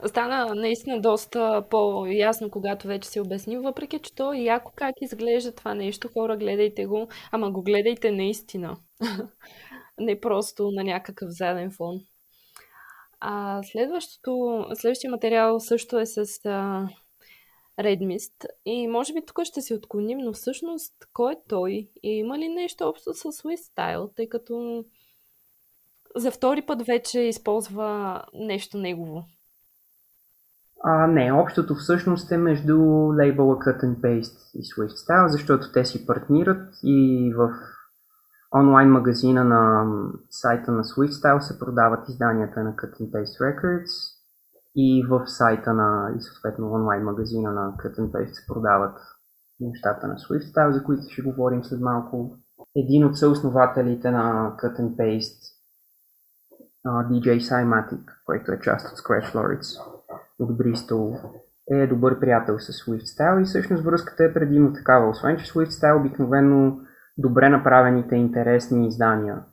Стана 0.05 0.55
наистина 0.55 1.01
доста 1.01 1.65
по-ясно, 1.69 2.49
когато 2.51 2.87
вече 2.87 3.09
си 3.09 3.19
обяснил, 3.19 3.61
въпреки 3.61 3.99
че 3.99 4.15
то 4.15 4.33
е 4.33 4.37
яко 4.37 4.71
как 4.75 4.95
изглежда 5.01 5.51
това 5.51 5.73
нещо. 5.73 6.09
Хора, 6.13 6.37
гледайте 6.37 6.85
го, 6.85 7.07
ама 7.31 7.51
го 7.51 7.63
гледайте 7.63 8.11
наистина. 8.11 8.77
Не 9.99 10.19
просто 10.19 10.71
на 10.71 10.83
някакъв 10.83 11.29
заден 11.29 11.71
фон. 11.71 11.99
А 13.19 13.61
следващото, 13.63 14.65
следващия 14.73 15.11
материал 15.11 15.59
също 15.59 15.99
е 15.99 16.05
с 16.05 16.19
а, 16.45 16.87
Redmist. 17.79 18.45
И 18.65 18.87
може 18.87 19.13
би 19.13 19.25
тук 19.25 19.43
ще 19.43 19.61
си 19.61 19.73
отклоним, 19.73 20.17
но 20.17 20.33
всъщност 20.33 20.93
кой 21.13 21.33
е 21.33 21.37
той? 21.47 21.89
И 22.03 22.09
има 22.09 22.39
ли 22.39 22.49
нещо 22.49 22.83
общо 22.83 23.13
с 23.13 23.23
Style, 23.23 24.15
тъй 24.15 24.29
като 24.29 24.85
за 26.15 26.31
втори 26.31 26.61
път 26.61 26.81
вече 26.81 27.19
използва 27.19 28.21
нещо 28.33 28.77
негово. 28.77 29.23
А, 30.83 31.07
не, 31.07 31.33
общото 31.33 31.75
всъщност 31.75 32.31
е 32.31 32.37
между 32.37 32.77
лейбъла 33.19 33.55
Cut 33.55 33.83
and 33.83 33.95
Paste 33.95 34.57
и 34.57 34.61
Swift 34.61 35.09
Style, 35.09 35.27
защото 35.27 35.71
те 35.71 35.85
си 35.85 36.05
партнират 36.05 36.73
и 36.83 37.31
в 37.37 37.49
онлайн 38.55 38.89
магазина 38.89 39.43
на 39.43 39.85
сайта 40.29 40.71
на 40.71 40.83
Swift 40.83 41.11
Style 41.11 41.39
се 41.39 41.59
продават 41.59 42.09
изданията 42.09 42.63
на 42.63 42.73
Cut 42.75 42.99
and 42.99 43.09
Paste 43.11 43.41
Records 43.41 44.19
и 44.75 45.05
в 45.09 45.27
сайта 45.27 45.73
на 45.73 46.11
и 46.17 46.21
съответно 46.21 46.71
онлайн 46.71 47.03
магазина 47.03 47.51
на 47.51 47.73
Cut 47.77 47.99
and 47.99 48.11
Paste 48.11 48.33
се 48.33 48.47
продават 48.47 48.97
нещата 49.59 50.07
на 50.07 50.15
Swift 50.15 50.53
Style, 50.53 50.71
за 50.71 50.83
които 50.83 51.03
ще 51.09 51.21
говорим 51.21 51.63
след 51.63 51.81
малко. 51.81 52.37
Един 52.75 53.05
от 53.05 53.17
съоснователите 53.17 54.11
на 54.11 54.55
Cut 54.57 54.79
and 54.79 54.95
Paste 54.95 55.59
DJ 56.85 57.37
Cymatic, 57.37 58.01
който 58.25 58.51
е 58.51 58.59
част 58.59 58.91
от 58.91 58.97
Scratch 58.97 59.35
Lords 59.35 59.81
от 60.39 60.57
Бристол, 60.57 61.15
е 61.71 61.87
добър 61.87 62.19
приятел 62.19 62.59
с 62.59 62.71
Swift 62.71 63.03
Style 63.03 63.41
и 63.41 63.45
всъщност 63.45 63.83
връзката 63.83 64.23
е 64.23 64.33
предимно 64.33 64.73
такава. 64.73 65.09
Освен, 65.09 65.37
че 65.37 65.53
Swift 65.53 65.69
Style 65.69 65.99
обикновено 65.99 66.79
добре 67.19 67.49
направените 67.49 68.15
интересни 68.15 68.87
издания 68.87 69.43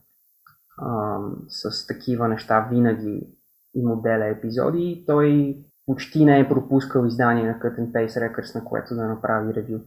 а, 0.79 1.19
с 1.49 1.87
такива 1.87 2.29
неща 2.29 2.69
винаги 2.71 3.29
и 3.75 3.87
моделя 3.87 4.27
епизоди, 4.27 5.05
той 5.07 5.59
почти 5.87 6.25
не 6.25 6.41
е 6.41 6.49
пропускал 6.49 7.05
издание 7.05 7.47
на 7.47 7.59
Cut 7.59 7.79
and 7.79 7.93
Paste 7.93 8.21
Records, 8.21 8.55
на 8.55 8.65
което 8.65 8.95
да 8.95 9.07
направи 9.07 9.55
ревю. 9.55 9.79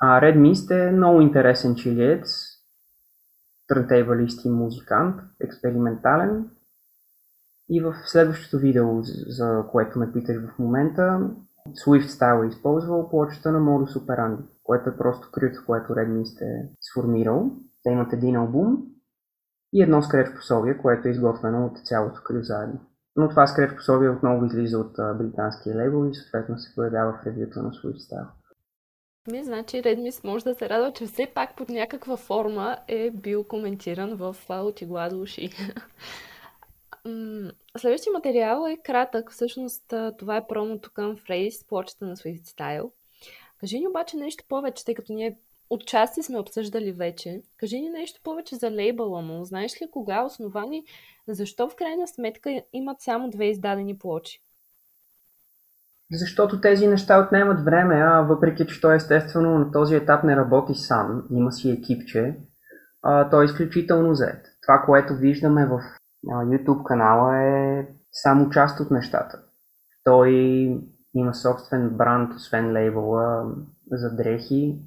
А 0.00 0.20
Red 0.20 0.38
Mist 0.38 0.88
е 0.88 0.92
много 0.92 1.20
интересен 1.20 1.74
чилиец, 1.74 2.48
трънтейбалист 3.68 4.44
и 4.44 4.50
музикант, 4.50 5.16
експериментален, 5.40 6.50
и 7.70 7.80
в 7.80 7.94
следващото 8.06 8.58
видео, 8.58 9.02
за 9.28 9.64
което 9.70 9.98
ме 9.98 10.12
питаш 10.12 10.36
в 10.36 10.58
момента, 10.58 11.30
Swift 11.72 12.06
Style 12.06 12.44
е 12.44 12.48
използвал 12.48 13.08
плочата 13.08 13.52
на 13.52 13.58
Modus 13.58 13.98
Operandi, 13.98 14.42
което 14.62 14.90
е 14.90 14.96
просто 14.96 15.30
крито, 15.32 15.62
което 15.66 15.92
Redmi 15.92 16.24
сте 16.24 16.68
сформирал. 16.80 17.50
Те 17.82 17.90
имат 17.90 18.12
един 18.12 18.36
албум 18.36 18.76
и 19.72 19.82
едно 19.82 20.02
скреч 20.02 20.34
пособие, 20.34 20.78
което 20.78 21.08
е 21.08 21.10
изготвено 21.10 21.66
от 21.66 21.86
цялото 21.86 22.20
крю 22.24 22.42
заедно. 22.42 22.80
Но 23.16 23.28
това 23.28 23.46
скреч 23.46 23.76
пособие 23.76 24.10
отново 24.10 24.44
излиза 24.44 24.78
от 24.78 24.92
британския 25.18 25.76
лейбъл 25.76 26.04
и 26.04 26.14
съответно 26.14 26.58
се 26.58 26.74
появява 26.74 27.12
в 27.12 27.26
ревюта 27.26 27.62
на 27.62 27.70
Swift 27.70 28.12
Style. 28.12 28.28
Ми, 29.30 29.44
значи 29.44 29.76
Redmi 29.76 30.24
може 30.24 30.44
да 30.44 30.54
се 30.54 30.68
радва, 30.68 30.92
че 30.92 31.06
все 31.06 31.26
пак 31.34 31.56
под 31.56 31.68
някаква 31.68 32.16
форма 32.16 32.76
е 32.88 33.10
бил 33.10 33.44
коментиран 33.44 34.14
в 34.16 34.36
Отигла 34.48 35.10
уши. 35.14 35.50
Следващия 37.78 38.12
материал 38.12 38.66
е 38.68 38.76
кратък. 38.76 39.32
Всъщност 39.32 39.94
това 40.18 40.36
е 40.36 40.46
промото 40.46 40.90
към 40.92 41.16
Phrase, 41.16 41.68
плочата 41.68 42.06
на 42.06 42.16
Swift 42.16 42.42
Style. 42.42 42.90
Кажи 43.60 43.78
ни 43.78 43.88
обаче 43.88 44.16
нещо 44.16 44.44
повече, 44.48 44.84
тъй 44.84 44.94
като 44.94 45.12
ние 45.12 45.38
отчасти 45.70 46.22
сме 46.22 46.38
обсъждали 46.38 46.92
вече. 46.92 47.42
Кажи 47.56 47.80
ни 47.80 47.90
нещо 47.90 48.20
повече 48.24 48.56
за 48.56 48.70
лейбъла 48.70 49.22
му. 49.22 49.44
Знаеш 49.44 49.82
ли 49.82 49.90
кога 49.90 50.16
е 50.16 50.24
основани? 50.24 50.84
Защо 51.28 51.68
в 51.68 51.76
крайна 51.76 52.08
сметка 52.08 52.62
имат 52.72 53.00
само 53.00 53.30
две 53.30 53.44
издадени 53.44 53.98
плочи? 53.98 54.42
Защото 56.12 56.60
тези 56.60 56.86
неща 56.86 57.20
отнемат 57.20 57.64
време, 57.64 57.94
а 57.94 58.20
въпреки 58.20 58.66
че 58.66 58.80
той 58.80 58.96
естествено 58.96 59.58
на 59.58 59.72
този 59.72 59.94
етап 59.96 60.24
не 60.24 60.36
работи 60.36 60.74
сам, 60.74 61.26
има 61.30 61.52
си 61.52 61.70
екипче, 61.70 62.36
а, 63.02 63.30
той 63.30 63.44
е 63.44 63.46
изключително 63.46 64.14
зает. 64.14 64.46
Това, 64.62 64.82
което 64.86 65.14
виждаме 65.14 65.66
в 65.66 65.80
YouTube 66.26 66.82
канала 66.82 67.38
е 67.38 67.88
само 68.12 68.50
част 68.50 68.80
от 68.80 68.90
нещата. 68.90 69.42
Той 70.04 70.30
има 71.14 71.34
собствен 71.34 71.90
бранд, 71.90 72.34
освен 72.34 72.72
лейбъла 72.72 73.54
за 73.90 74.16
дрехи. 74.16 74.82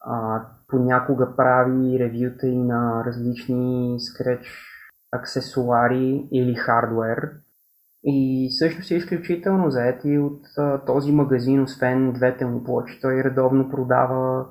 А, 0.00 0.46
понякога 0.68 1.36
прави 1.36 1.98
ревюта 1.98 2.46
и 2.46 2.58
на 2.58 3.04
различни 3.06 3.96
скреч 4.00 4.68
аксесуари 5.12 6.28
или 6.32 6.54
хардвер. 6.54 7.30
И 8.04 8.48
също 8.58 8.82
си 8.82 8.94
е 8.94 8.96
изключително 8.96 9.70
заед 9.70 10.00
и 10.04 10.18
от 10.18 10.40
а, 10.58 10.84
този 10.84 11.12
магазин, 11.12 11.62
освен 11.62 12.12
двете 12.12 12.46
му 12.46 12.64
плочи, 12.64 12.98
той 13.02 13.24
редовно 13.24 13.70
продава 13.70 14.46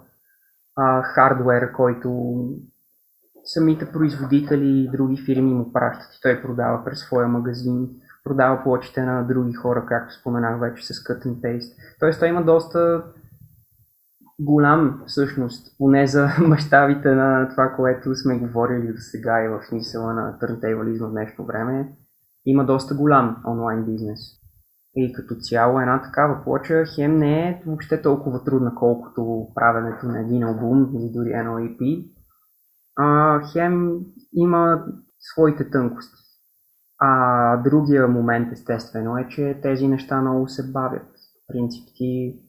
а, 0.75 1.01
хардвер, 1.01 1.71
който 1.71 2.35
самите 3.43 3.91
производители 3.91 4.67
и 4.67 4.89
други 4.91 5.23
фирми 5.25 5.53
му 5.53 5.73
пращат 5.73 6.15
и 6.15 6.19
той 6.21 6.41
продава 6.41 6.85
през 6.85 6.99
своя 6.99 7.27
магазин, 7.27 7.89
продава 8.23 8.63
плочите 8.63 9.03
на 9.03 9.23
други 9.23 9.53
хора, 9.53 9.85
както 9.87 10.13
споменах 10.13 10.59
вече 10.59 10.85
с 10.85 10.93
Cut 10.93 11.25
and 11.25 11.41
Paste. 11.41 11.73
Тоест 11.99 12.19
той 12.19 12.29
има 12.29 12.43
доста 12.43 13.03
голям 14.39 15.03
всъщност, 15.07 15.77
поне 15.77 16.07
за 16.07 16.27
мащабите 16.47 17.15
на 17.15 17.49
това, 17.49 17.73
което 17.75 18.15
сме 18.15 18.39
говорили 18.39 18.87
до 18.87 18.97
сега 18.97 19.43
и 19.43 19.47
в 19.47 19.63
смисъла 19.69 20.13
на 20.13 20.39
търнтейвализма 20.39 21.07
в 21.07 21.11
днешно 21.11 21.45
време, 21.45 21.91
има 22.45 22.65
доста 22.65 22.95
голям 22.95 23.43
онлайн 23.47 23.85
бизнес. 23.85 24.19
И 24.95 25.13
като 25.13 25.35
цяло 25.35 25.79
една 25.79 26.01
такава 26.01 26.43
плоча 26.43 26.83
хем 26.95 27.17
не 27.17 27.49
е 27.49 27.63
въобще 27.65 28.01
толкова 28.01 28.43
трудна, 28.43 28.75
колкото 28.75 29.47
правенето 29.55 30.05
на 30.05 30.19
един 30.21 30.43
албум 30.43 30.89
или 30.95 31.11
дори 31.13 31.29
едно 31.29 31.51
EP, 31.51 32.11
а, 33.01 33.41
хем 33.53 33.99
има 34.33 34.85
своите 35.19 35.69
тънкости. 35.69 36.21
А 36.99 37.57
другия 37.57 38.07
момент, 38.07 38.51
естествено, 38.51 39.17
е, 39.17 39.27
че 39.27 39.59
тези 39.61 39.87
неща 39.87 40.21
много 40.21 40.47
се 40.47 40.71
бавят. 40.71 41.07
Принцип 41.47 41.89
ти 41.95 42.39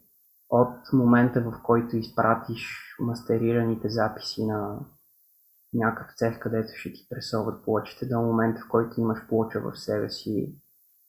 от 0.51 0.93
момента, 0.93 1.41
в 1.41 1.63
който 1.63 1.97
изпратиш 1.97 2.97
мастерираните 3.01 3.89
записи 3.89 4.47
на 4.47 4.79
някакъв 5.75 6.15
цех, 6.17 6.39
където 6.39 6.69
ще 6.75 6.93
ти 6.93 7.07
пресоват 7.11 7.65
плочите, 7.65 8.07
до 8.07 8.21
момента, 8.21 8.61
в 8.61 8.69
който 8.69 9.01
имаш 9.01 9.19
плоча 9.29 9.61
в 9.61 9.79
себе 9.79 10.11
си, 10.11 10.57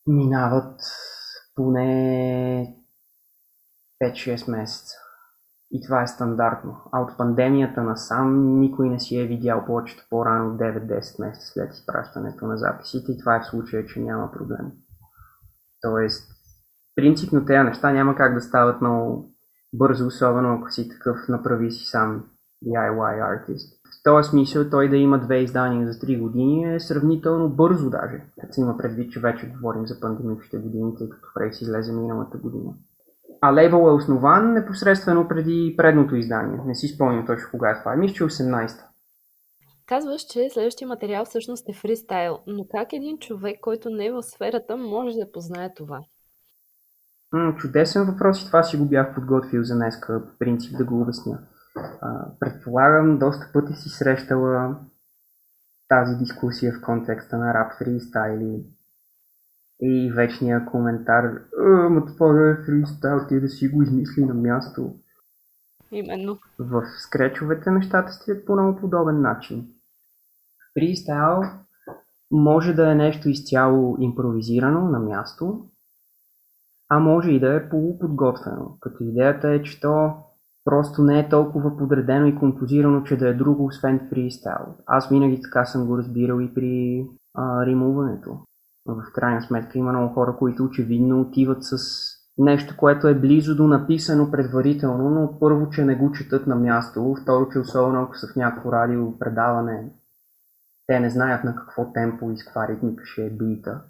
минават 0.08 0.82
поне 1.56 2.78
5-6 4.04 4.52
месеца. 4.52 5.03
И 5.76 5.82
това 5.82 6.02
е 6.02 6.08
стандартно. 6.08 6.78
А 6.92 7.02
от 7.02 7.18
пандемията 7.18 7.84
насам 7.84 8.60
никой 8.60 8.90
не 8.90 9.00
си 9.00 9.18
е 9.18 9.28
видял 9.28 9.66
повечето 9.66 10.04
по-рано 10.10 10.58
9-10 10.58 11.22
месеца 11.22 11.48
след 11.54 11.74
изпращането 11.74 12.48
на 12.48 12.58
записите 12.58 13.12
и 13.12 13.18
това 13.18 13.36
е 13.36 13.40
в 13.40 13.46
случая, 13.46 13.86
че 13.86 14.02
няма 14.02 14.32
проблем. 14.32 14.72
Тоест, 15.82 16.32
принципно 16.96 17.46
тези 17.46 17.64
неща 17.64 17.92
няма 17.92 18.16
как 18.16 18.34
да 18.34 18.42
стават 18.42 18.82
много 18.82 19.34
бързо, 19.74 20.08
особено 20.08 20.54
ако 20.54 20.72
си 20.72 20.90
такъв 20.90 21.18
направи 21.30 21.72
си 21.72 21.86
сам 21.86 22.24
DIY 22.66 23.36
артист. 23.36 23.80
В 23.86 24.04
този 24.04 24.30
смисъл 24.30 24.70
той 24.70 24.90
да 24.90 24.98
има 24.98 25.20
две 25.20 25.38
издания 25.38 25.88
за 25.88 26.00
3 26.00 26.22
години 26.22 26.76
е 26.76 26.80
сравнително 26.80 27.50
бързо 27.50 27.90
даже, 27.90 28.26
като 28.42 28.54
се 28.54 28.62
има 28.62 28.78
предвид, 28.78 29.12
че 29.12 29.20
вече 29.20 29.50
говорим 29.50 29.88
за 29.88 30.00
пандемичните 30.00 30.58
години, 30.58 30.96
тъй 30.98 31.10
като 31.10 31.28
Фрейс 31.34 31.62
излезе 31.62 31.94
миналата 31.94 32.38
година. 32.38 32.74
А 33.46 33.54
лейбъл 33.54 33.88
е 33.88 33.94
основан 33.94 34.54
непосредствено 34.54 35.28
преди 35.28 35.74
предното 35.78 36.16
издание. 36.16 36.60
Не 36.66 36.76
си 36.76 36.88
спомням 36.88 37.26
точно 37.26 37.50
кога 37.52 37.70
е 37.70 37.80
това. 37.80 37.96
Мисля, 37.96 38.16
че 38.16 38.24
18-та. 38.24 38.88
Казваш, 39.88 40.22
че 40.22 40.50
следващия 40.54 40.88
материал 40.88 41.26
всъщност 41.26 41.70
е 41.70 41.74
фристайл, 41.74 42.40
но 42.48 42.66
как 42.72 42.94
един 42.94 43.18
човек, 43.18 43.60
който 43.62 43.90
не 43.90 44.06
е 44.06 44.12
в 44.12 44.24
сферата, 44.24 44.78
може 44.78 45.18
да 45.18 45.32
познае 45.32 45.74
това? 45.74 46.02
М, 47.34 47.56
чудесен 47.56 48.06
въпрос 48.06 48.44
и 48.44 48.46
това 48.46 48.64
си 48.64 48.78
го 48.78 48.86
бях 48.86 49.16
подготвил 49.16 49.64
за 49.64 49.76
днеска, 49.76 50.24
по 50.28 50.38
принцип 50.40 50.78
да 50.78 50.86
го 50.86 51.02
обясня. 51.02 51.40
А, 52.02 52.26
предполагам, 52.40 53.20
доста 53.20 53.50
пъти 53.54 53.74
си 53.74 53.90
срещала 53.90 54.76
тази 55.88 56.18
дискусия 56.18 56.74
в 56.74 56.82
контекста 56.86 57.38
на 57.38 57.54
рап 57.54 57.72
фристайли 57.78 58.66
и 59.82 60.12
вечния 60.16 60.66
коментар 60.66 61.42
Ама 61.60 62.06
това 62.06 62.50
е 62.50 62.66
фристайл, 62.66 63.20
ти 63.28 63.40
да 63.40 63.48
си 63.48 63.68
го 63.68 63.82
измисли 63.82 64.26
на 64.26 64.34
място. 64.34 64.96
Именно. 65.92 66.40
В 66.60 66.84
скречовете 67.00 67.72
нещата 67.72 68.12
стоят 68.12 68.46
по 68.46 68.54
много 68.54 68.80
подобен 68.80 69.22
начин. 69.22 69.68
Фристайл 70.74 71.42
може 72.32 72.74
да 72.74 72.92
е 72.92 72.96
нещо 72.96 73.30
изцяло 73.30 73.98
импровизирано 74.00 74.90
на 74.90 75.00
място, 75.00 75.66
а 76.90 77.00
може 77.00 77.32
и 77.32 77.40
да 77.40 77.56
е 77.56 77.70
полуподготвено. 77.70 78.78
Като 78.80 79.04
идеята 79.04 79.50
е, 79.50 79.64
че 79.64 79.82
то 79.82 80.14
просто 80.66 81.04
не 81.04 81.20
е 81.20 81.30
толкова 81.30 81.78
подредено 81.78 82.26
и 82.26 82.36
композирано, 82.36 83.04
че 83.04 83.18
да 83.18 83.30
е 83.30 83.34
друго, 83.34 83.66
освен 83.66 84.08
фристайл. 84.10 84.76
Аз 84.86 85.10
винаги 85.10 85.42
така 85.42 85.66
съм 85.66 85.88
го 85.88 85.98
разбирал 85.98 86.40
и 86.40 86.54
при 86.54 87.06
а, 87.34 87.66
римуването. 87.66 88.40
В 88.86 89.04
крайна 89.14 89.42
сметка 89.42 89.78
има 89.78 89.92
много 89.92 90.14
хора, 90.14 90.36
които 90.40 90.64
очевидно 90.64 91.22
отиват 91.22 91.64
с 91.64 91.78
нещо, 92.38 92.78
което 92.78 93.08
е 93.08 93.20
близо 93.20 93.56
до 93.56 93.68
написано 93.68 94.32
предварително, 94.32 95.10
но 95.10 95.40
първо, 95.40 95.70
че 95.70 95.86
не 95.86 95.96
го 95.96 96.12
четат 96.12 96.48
на 96.48 96.56
място, 96.56 97.16
второ, 97.24 97.50
че 97.50 97.60
особено 97.60 98.04
ако 98.04 98.18
са 98.18 98.28
в 98.28 98.36
някакво 98.36 98.72
радио 98.72 99.20
предаване, 99.20 99.94
те 100.88 101.00
не 101.00 101.10
знаят 101.10 101.44
на 101.44 101.56
какво 101.56 101.92
темпо 101.94 102.32
и 102.32 102.38
с 102.38 102.46
каква 102.46 102.68
ритмика 102.68 103.06
ще 103.06 103.26
е 103.26 103.30
бита. 103.30 103.82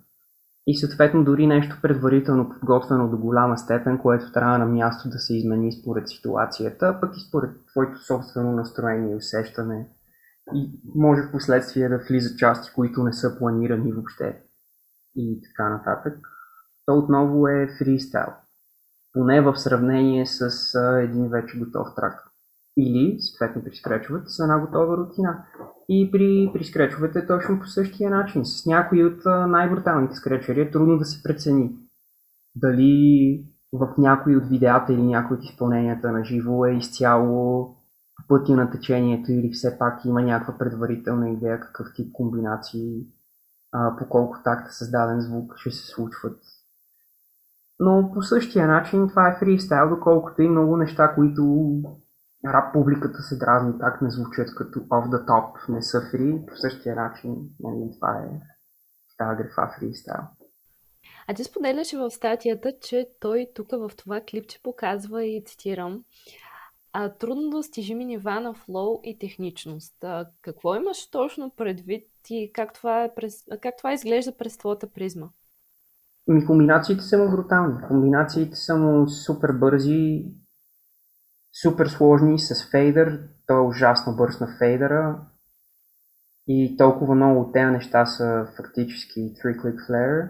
И 0.68 0.78
съответно 0.78 1.24
дори 1.24 1.48
нещо 1.48 1.80
предварително 1.82 2.50
подготвено 2.50 3.10
до 3.10 3.18
голяма 3.18 3.58
степен, 3.58 3.98
което 3.98 4.32
трябва 4.32 4.58
на 4.58 4.66
място 4.66 5.10
да 5.10 5.18
се 5.18 5.38
измени 5.38 5.72
според 5.72 6.10
ситуацията, 6.10 6.98
пък 7.02 7.18
и 7.18 7.28
според 7.30 7.52
твоето 7.72 8.06
собствено 8.06 8.52
настроение 8.52 9.12
и 9.14 9.16
усещане. 9.16 9.88
И 10.54 10.82
може 10.96 11.22
в 11.22 11.32
последствие 11.32 11.90
да 11.90 11.98
влизат 11.98 12.38
части, 12.38 12.72
които 12.76 13.04
не 13.04 13.14
са 13.14 13.36
планирани 13.40 13.94
въобще. 13.94 14.44
И 15.16 15.42
така 15.42 15.70
нататък. 15.70 16.28
То 16.86 16.98
отново 16.98 17.48
е 17.48 17.68
фристайл. 17.80 18.34
Поне 19.14 19.42
в 19.42 19.58
сравнение 19.58 20.26
с 20.26 20.50
един 21.04 21.30
вече 21.30 21.60
готов 21.60 21.88
трак. 21.96 22.30
Или, 22.78 23.18
съответно 23.20 23.64
при 23.64 23.76
скречовете, 23.76 24.26
с 24.28 24.40
една 24.40 24.60
готова 24.60 24.98
рутина. 24.98 25.46
И 25.90 26.10
при, 26.12 26.52
при 26.54 26.64
скречовете 26.64 27.28
точно 27.28 27.60
по 27.60 27.66
същия 27.66 28.10
начин. 28.10 28.46
С 28.46 28.66
някои 28.66 29.06
от 29.06 29.26
най-бруталните 29.26 30.16
скречери 30.16 30.62
е 30.62 30.72
трудно 30.72 30.98
да 30.98 31.06
се 31.06 31.24
прецени. 31.24 31.76
Дали 32.56 33.46
в 33.74 33.94
някои 33.98 34.38
от 34.38 34.46
видеята 34.46 34.94
или 34.94 35.02
някои 35.02 35.38
от 35.38 35.44
изпълненията 35.44 36.12
на 36.12 36.24
живо 36.24 36.66
е 36.66 36.72
изцяло 36.72 37.76
по 38.16 38.28
пътя 38.28 38.56
на 38.56 38.72
течението 38.72 39.32
или 39.32 39.52
все 39.52 39.78
пак 39.80 40.06
има 40.06 40.22
някаква 40.22 40.58
предварителна 40.58 41.30
идея 41.30 41.60
какъв 41.60 41.88
тип 41.96 42.12
комбинации, 42.14 43.08
а, 43.74 43.96
по 43.98 44.10
колко 44.10 44.38
такта 44.44 44.72
създаден 44.72 45.22
звук 45.22 45.54
ще 45.58 45.72
се 45.72 45.88
случват. 45.88 46.40
Но 47.80 48.12
по 48.14 48.22
същия 48.22 48.68
начин 48.68 49.10
това 49.10 49.28
е 49.28 49.40
фристайл, 49.40 49.90
доколкото 49.90 50.42
и 50.42 50.50
много 50.50 50.78
неща, 50.78 51.16
които 51.16 51.44
рап 52.46 52.74
публиката 52.74 53.22
се 53.22 53.38
дразни, 53.38 53.74
как 53.80 54.02
не 54.02 54.10
звучат 54.10 54.56
като 54.56 54.80
off 54.80 55.10
the 55.10 55.26
top, 55.26 55.70
не 55.70 55.82
са 55.82 56.02
фри, 56.12 56.46
по 56.48 56.56
същия 56.56 56.96
начин, 56.96 57.36
нали, 57.60 57.92
това 57.96 58.18
е 58.18 58.40
тази 59.18 59.38
грифа 59.38 59.72
фристайл. 59.80 60.24
А 61.28 61.34
ти 61.34 61.44
споделяш 61.44 61.94
в 61.94 62.12
статията, 62.12 62.74
че 62.82 63.10
той 63.20 63.48
тук 63.56 63.72
в 63.72 63.92
това 63.98 64.22
клипче 64.30 64.60
показва 64.64 65.26
и 65.26 65.44
цитирам 65.46 66.04
а, 66.94 67.10
трудно 67.10 67.50
достижими 67.50 68.06
нива 68.06 68.40
на 68.40 68.54
флоу 68.54 69.00
и 69.04 69.20
техничност. 69.20 70.04
А, 70.04 70.30
какво 70.42 70.76
имаш 70.76 71.10
точно 71.10 71.52
предвид 71.58 72.08
и 72.30 72.52
как 72.54 72.74
това, 72.74 73.04
е 73.04 73.16
през, 73.16 73.46
как 73.62 73.78
това 73.78 73.94
изглежда 73.94 74.38
през 74.38 74.58
твоята 74.58 74.88
призма? 74.88 75.28
Ми, 76.28 76.46
комбинациите 76.46 77.04
са 77.04 77.18
му 77.18 77.32
брутални. 77.32 77.88
Комбинациите 77.88 78.56
са 78.56 78.76
му 78.76 79.08
супер 79.08 79.52
бързи, 79.52 80.26
супер 81.64 81.88
сложни 81.88 82.40
с 82.40 82.70
фейдър. 82.72 83.30
Той 83.48 83.58
е 83.58 83.68
ужасно 83.68 84.16
бърз 84.16 84.40
на 84.40 84.48
фейдъра. 84.60 85.20
И 86.48 86.78
толкова 86.78 87.16
много 87.16 87.42
от 87.42 87.54
тези 87.54 87.72
неща 87.72 88.06
са 88.06 88.48
фактически 88.58 89.20
3-click 89.20 89.90
flare, 89.90 90.30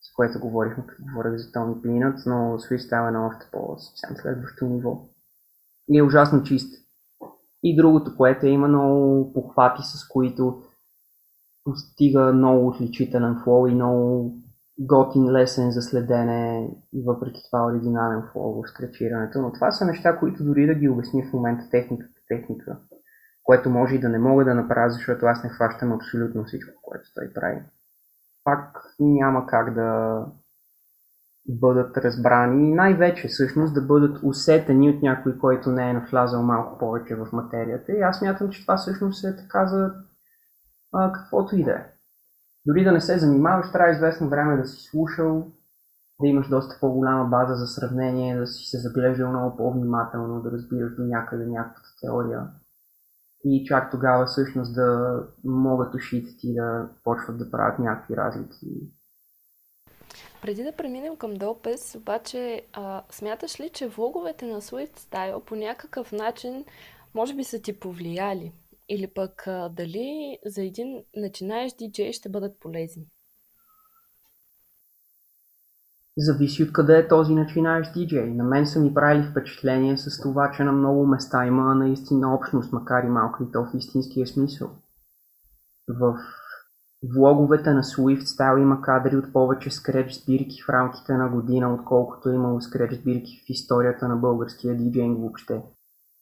с 0.00 0.14
което 0.14 0.40
говорихме, 0.40 0.86
като 0.86 1.02
говорих 1.02 1.36
за 1.36 1.52
Тони 1.52 1.74
Peanuts, 1.74 2.26
но 2.26 2.58
Style 2.58 3.08
е 3.08 3.10
на 3.10 3.26
още 3.26 3.46
по-съвсем 3.52 4.16
следващо 4.16 4.64
ниво. 4.64 5.08
И 5.88 5.98
е 5.98 6.02
ужасно 6.02 6.42
чист. 6.42 6.82
И 7.62 7.76
другото, 7.76 8.16
което 8.16 8.46
е 8.46 8.58
много 8.58 9.32
похвати, 9.32 9.82
с 9.82 10.08
които 10.08 10.62
постига 11.64 12.32
много 12.32 12.68
отличителен 12.68 13.40
флоу 13.44 13.66
и 13.66 13.74
много 13.74 14.34
готин 14.78 15.32
лесен 15.32 15.70
за 15.70 15.82
следене 15.82 16.70
въпреки 17.06 17.40
това 17.50 17.66
оригинален 17.66 18.22
флоу 18.32 18.62
в 18.62 18.68
скречирането. 18.68 19.42
Но 19.42 19.52
това 19.52 19.72
са 19.72 19.86
неща, 19.86 20.18
които 20.18 20.44
дори 20.44 20.66
да 20.66 20.74
ги 20.74 20.88
обясня 20.88 21.22
в 21.30 21.32
момента 21.32 21.70
техниката, 21.70 22.14
техника, 22.28 22.78
което 23.42 23.70
може 23.70 23.94
и 23.94 24.00
да 24.00 24.08
не 24.08 24.18
мога 24.18 24.44
да 24.44 24.54
направя, 24.54 24.90
защото 24.90 25.26
аз 25.26 25.44
не 25.44 25.50
хващам 25.50 25.92
абсолютно 25.92 26.44
всичко, 26.44 26.72
което 26.82 27.04
той 27.14 27.32
прави. 27.32 27.62
Пак 28.44 28.94
няма 29.00 29.46
как 29.46 29.74
да 29.74 30.18
бъдат 31.48 31.96
разбрани 31.96 32.68
и 32.68 32.74
най-вече 32.74 33.28
всъщност 33.28 33.74
да 33.74 33.82
бъдат 33.82 34.22
усетени 34.22 34.90
от 34.90 35.02
някой, 35.02 35.38
който 35.38 35.70
не 35.70 35.90
е 35.90 35.92
навлязал 35.92 36.42
малко 36.42 36.78
повече 36.78 37.14
в 37.14 37.32
материята. 37.32 37.92
И 37.92 38.00
аз 38.00 38.22
мятам, 38.22 38.50
че 38.50 38.62
това 38.62 38.76
всъщност 38.76 39.24
е 39.24 39.36
така 39.36 39.66
за 39.66 39.94
а, 40.92 41.12
каквото 41.12 41.56
и 41.56 41.64
да 41.64 41.70
е. 41.70 41.86
Дори 42.66 42.84
да 42.84 42.92
не 42.92 43.00
се 43.00 43.18
занимаваш, 43.18 43.72
трябва 43.72 43.92
известно 43.92 44.28
време 44.28 44.56
да 44.56 44.66
си 44.66 44.82
слушал, 44.90 45.52
да 46.20 46.28
имаш 46.28 46.48
доста 46.48 46.76
по-голяма 46.80 47.28
база 47.28 47.54
за 47.54 47.66
сравнение, 47.66 48.36
да 48.36 48.46
си 48.46 48.64
се 48.64 48.78
заглеждал 48.78 49.30
много 49.30 49.56
по-внимателно, 49.56 50.42
да 50.42 50.50
разбираш 50.50 50.94
до 50.96 51.02
някъде 51.02 51.46
някаква 51.46 51.82
теория. 52.00 52.48
И 53.44 53.64
чак 53.64 53.90
тогава 53.90 54.26
всъщност 54.26 54.74
да 54.74 55.20
могат 55.44 55.94
ушите 55.94 56.36
ти 56.38 56.54
да 56.54 56.88
почват 57.04 57.38
да 57.38 57.50
правят 57.50 57.78
някакви 57.78 58.16
разлики. 58.16 58.92
Преди 60.42 60.64
да 60.64 60.72
преминем 60.76 61.16
към 61.16 61.34
допис, 61.34 61.94
обаче, 61.94 62.62
а, 62.72 63.02
смяташ 63.10 63.60
ли, 63.60 63.70
че 63.70 63.88
влоговете 63.88 64.46
на 64.46 64.60
Swift 64.60 64.98
Style 64.98 65.44
по 65.44 65.56
някакъв 65.56 66.12
начин 66.12 66.64
може 67.14 67.34
би 67.34 67.44
са 67.44 67.62
ти 67.62 67.80
повлияли? 67.80 68.52
Или 68.88 69.06
пък 69.06 69.46
а, 69.46 69.68
дали 69.68 70.38
за 70.46 70.62
един 70.62 71.04
начинаещ 71.16 71.78
диджей 71.78 72.12
ще 72.12 72.28
бъдат 72.28 72.60
полезни? 72.60 73.06
Зависи 76.18 76.62
от 76.62 76.72
къде 76.72 76.98
е 76.98 77.08
този 77.08 77.34
начинаещ 77.34 77.92
диджей. 77.94 78.30
На 78.30 78.44
мен 78.44 78.66
са 78.66 78.80
ми 78.80 78.94
правили 78.94 79.26
впечатление 79.30 79.96
с 79.96 80.22
това, 80.22 80.52
че 80.56 80.64
на 80.64 80.72
много 80.72 81.06
места 81.06 81.46
има 81.46 81.74
наистина 81.74 82.34
общност, 82.34 82.72
макар 82.72 83.04
и 83.04 83.08
малко 83.08 83.42
и 83.42 83.52
то 83.52 83.64
в 83.64 83.74
истинския 83.74 84.26
смисъл. 84.26 84.70
В 85.88 86.18
влоговете 87.02 87.72
на 87.72 87.82
Swift 87.82 88.22
Style 88.22 88.62
има 88.62 88.80
кадри 88.80 89.16
от 89.16 89.32
повече 89.32 89.70
скреч 89.70 90.22
сбирки 90.22 90.62
в 90.66 90.68
рамките 90.68 91.12
на 91.12 91.28
година, 91.28 91.74
отколкото 91.74 92.28
е 92.30 92.34
имало 92.34 92.60
скреч 92.60 92.92
сбирки 92.92 93.42
в 93.46 93.50
историята 93.50 94.08
на 94.08 94.16
българския 94.16 94.76
диджейнг 94.76 95.18
въобще 95.18 95.62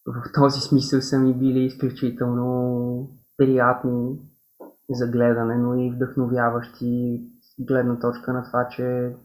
в 0.06 0.32
този 0.34 0.60
смисъл 0.60 1.00
са 1.00 1.18
ми 1.18 1.34
били 1.34 1.64
изключително 1.64 3.10
приятни 3.36 4.18
за 4.90 5.06
гледане, 5.06 5.58
но 5.58 5.74
и 5.74 5.90
вдъхновяващи 5.90 7.22
гледна 7.58 7.98
точка 7.98 8.32
на 8.32 8.44
това, 8.44 8.68
че 8.68 9.16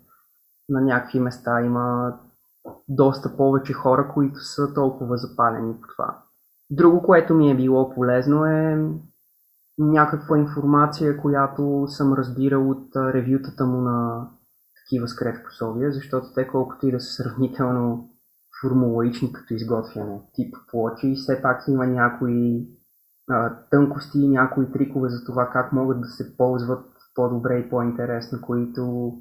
на 0.70 0.82
някакви 0.82 1.20
места 1.20 1.62
има 1.62 2.18
доста 2.88 3.38
повече 3.38 3.74
хора, 3.74 4.12
които 4.14 4.40
са 4.40 4.74
толкова 4.74 5.18
запалени 5.18 5.74
по 5.82 5.88
това. 5.88 6.24
Друго, 6.70 7.04
което 7.04 7.34
ми 7.34 7.52
е 7.52 7.56
било 7.56 7.94
полезно 7.94 8.46
е 8.46 8.90
някаква 9.78 10.38
информация, 10.38 11.18
която 11.18 11.86
съм 11.88 12.14
разбирал 12.14 12.70
от 12.70 12.96
ревютата 12.96 13.66
му 13.66 13.82
на 13.82 14.28
такива 14.76 15.08
скреч 15.08 15.36
защото 15.92 16.28
те 16.36 16.48
колкото 16.48 16.88
и 16.88 16.92
да 16.92 17.00
са 17.00 17.24
сравнително 17.24 18.10
формулаични 18.62 19.34
като 19.34 19.54
изготвяне, 19.54 20.22
тип 20.34 20.56
плочи. 20.72 21.16
Все 21.16 21.42
пак 21.42 21.68
има 21.68 21.88
някои 21.88 22.68
а, 23.30 23.56
тънкости, 23.72 24.28
някои 24.28 24.72
трикове 24.72 25.10
за 25.10 25.26
това 25.26 25.50
как 25.50 25.74
могат 25.74 26.02
да 26.02 26.08
се 26.08 26.38
ползват 26.38 26.86
по-добре 27.16 27.58
и 27.58 27.70
по-интересно, 27.70 28.42
които 28.42 29.14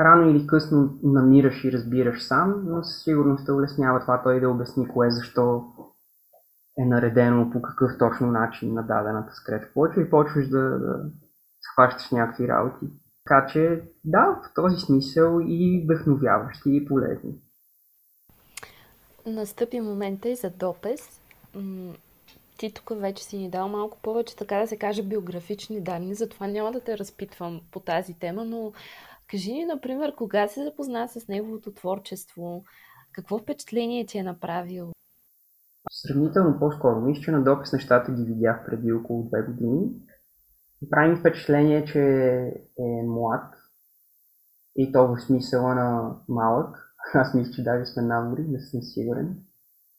рано 0.00 0.30
или 0.30 0.46
късно 0.46 0.98
намираш 1.02 1.64
и 1.64 1.72
разбираш 1.72 2.22
сам, 2.22 2.62
но 2.64 2.82
със 2.82 3.02
сигурност 3.02 3.46
те 3.46 3.52
улеснява 3.52 4.00
това 4.00 4.22
той 4.22 4.40
да 4.40 4.50
обясни 4.50 4.88
кое 4.88 5.10
защо 5.10 5.64
е 6.78 6.84
наредено 6.84 7.50
по 7.50 7.62
какъв 7.62 7.90
точно 7.98 8.26
начин 8.26 8.74
на 8.74 8.82
дадената 8.82 9.32
скреч 9.32 9.62
почва 9.74 10.02
и 10.02 10.10
почваш 10.10 10.48
да, 10.48 10.78
да 10.78 11.10
схващаш 11.60 12.10
някакви 12.10 12.48
работи. 12.48 12.86
Така 13.24 13.46
че 13.46 13.82
да, 14.04 14.40
в 14.44 14.54
този 14.54 14.76
смисъл 14.76 15.40
и 15.46 15.82
вдъхновяващи 15.84 16.70
и 16.76 16.84
полезни. 16.84 17.34
Настъпи 19.26 19.80
момента 19.80 20.28
и 20.28 20.36
за 20.36 20.50
допес. 20.50 21.20
Ти 22.58 22.72
тук 22.74 23.00
вече 23.00 23.24
си 23.24 23.38
ни 23.38 23.50
дал 23.50 23.68
малко 23.68 23.98
повече, 24.02 24.36
така 24.36 24.58
да 24.58 24.66
се 24.66 24.76
каже, 24.76 25.02
биографични 25.02 25.80
данни, 25.80 26.14
затова 26.14 26.46
няма 26.46 26.72
да 26.72 26.80
те 26.80 26.98
разпитвам 26.98 27.60
по 27.70 27.80
тази 27.80 28.14
тема, 28.14 28.44
но 28.44 28.72
кажи 29.30 29.52
ни, 29.52 29.64
например, 29.64 30.14
кога 30.14 30.48
се 30.48 30.64
запозна 30.64 31.08
с 31.08 31.28
неговото 31.28 31.72
творчество, 31.72 32.64
какво 33.12 33.38
впечатление 33.38 34.06
ти 34.06 34.18
е 34.18 34.22
направил? 34.22 34.92
Сравнително 35.90 36.58
по-скоро. 36.58 37.00
Мисля, 37.00 37.22
че 37.22 37.30
на 37.30 37.44
допис 37.44 37.72
нещата 37.72 38.12
ги 38.12 38.24
видях 38.24 38.66
преди 38.66 38.92
около 38.92 39.28
две 39.28 39.42
години. 39.42 39.90
Прави 40.90 41.10
ми 41.10 41.16
впечатление, 41.16 41.84
че 41.84 42.00
е 42.78 43.02
млад 43.06 43.54
и 44.76 44.92
то 44.92 45.08
в 45.08 45.20
смисъла 45.20 45.74
на 45.74 46.16
малък. 46.28 46.76
Аз 47.14 47.34
мисля, 47.34 47.52
че 47.52 47.64
даже 47.64 47.84
сме 47.84 48.02
набори, 48.02 48.42
не 48.48 48.60
съм 48.60 48.82
сигурен. 48.82 49.36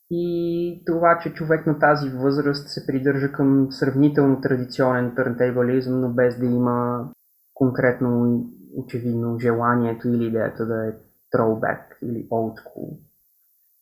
И 0.10 0.84
това, 0.86 1.20
че 1.24 1.34
човек 1.34 1.68
на 1.68 1.80
тази 1.80 2.10
възраст 2.10 2.70
се 2.70 2.88
придържа 2.88 3.32
към 3.32 3.68
сравнително 3.72 4.42
традиционен 4.42 5.16
търнтейбализъм, 5.16 6.02
но 6.02 6.10
без 6.10 6.40
да 6.40 6.46
има 6.46 7.10
конкретно 7.54 8.44
очевидно 8.76 9.40
желанието 9.40 10.08
или 10.08 10.26
идеята 10.26 10.66
да 10.66 10.88
е 10.88 10.92
throwback 11.36 11.84
или 12.02 12.28
old 12.30 12.54
school, 12.54 12.98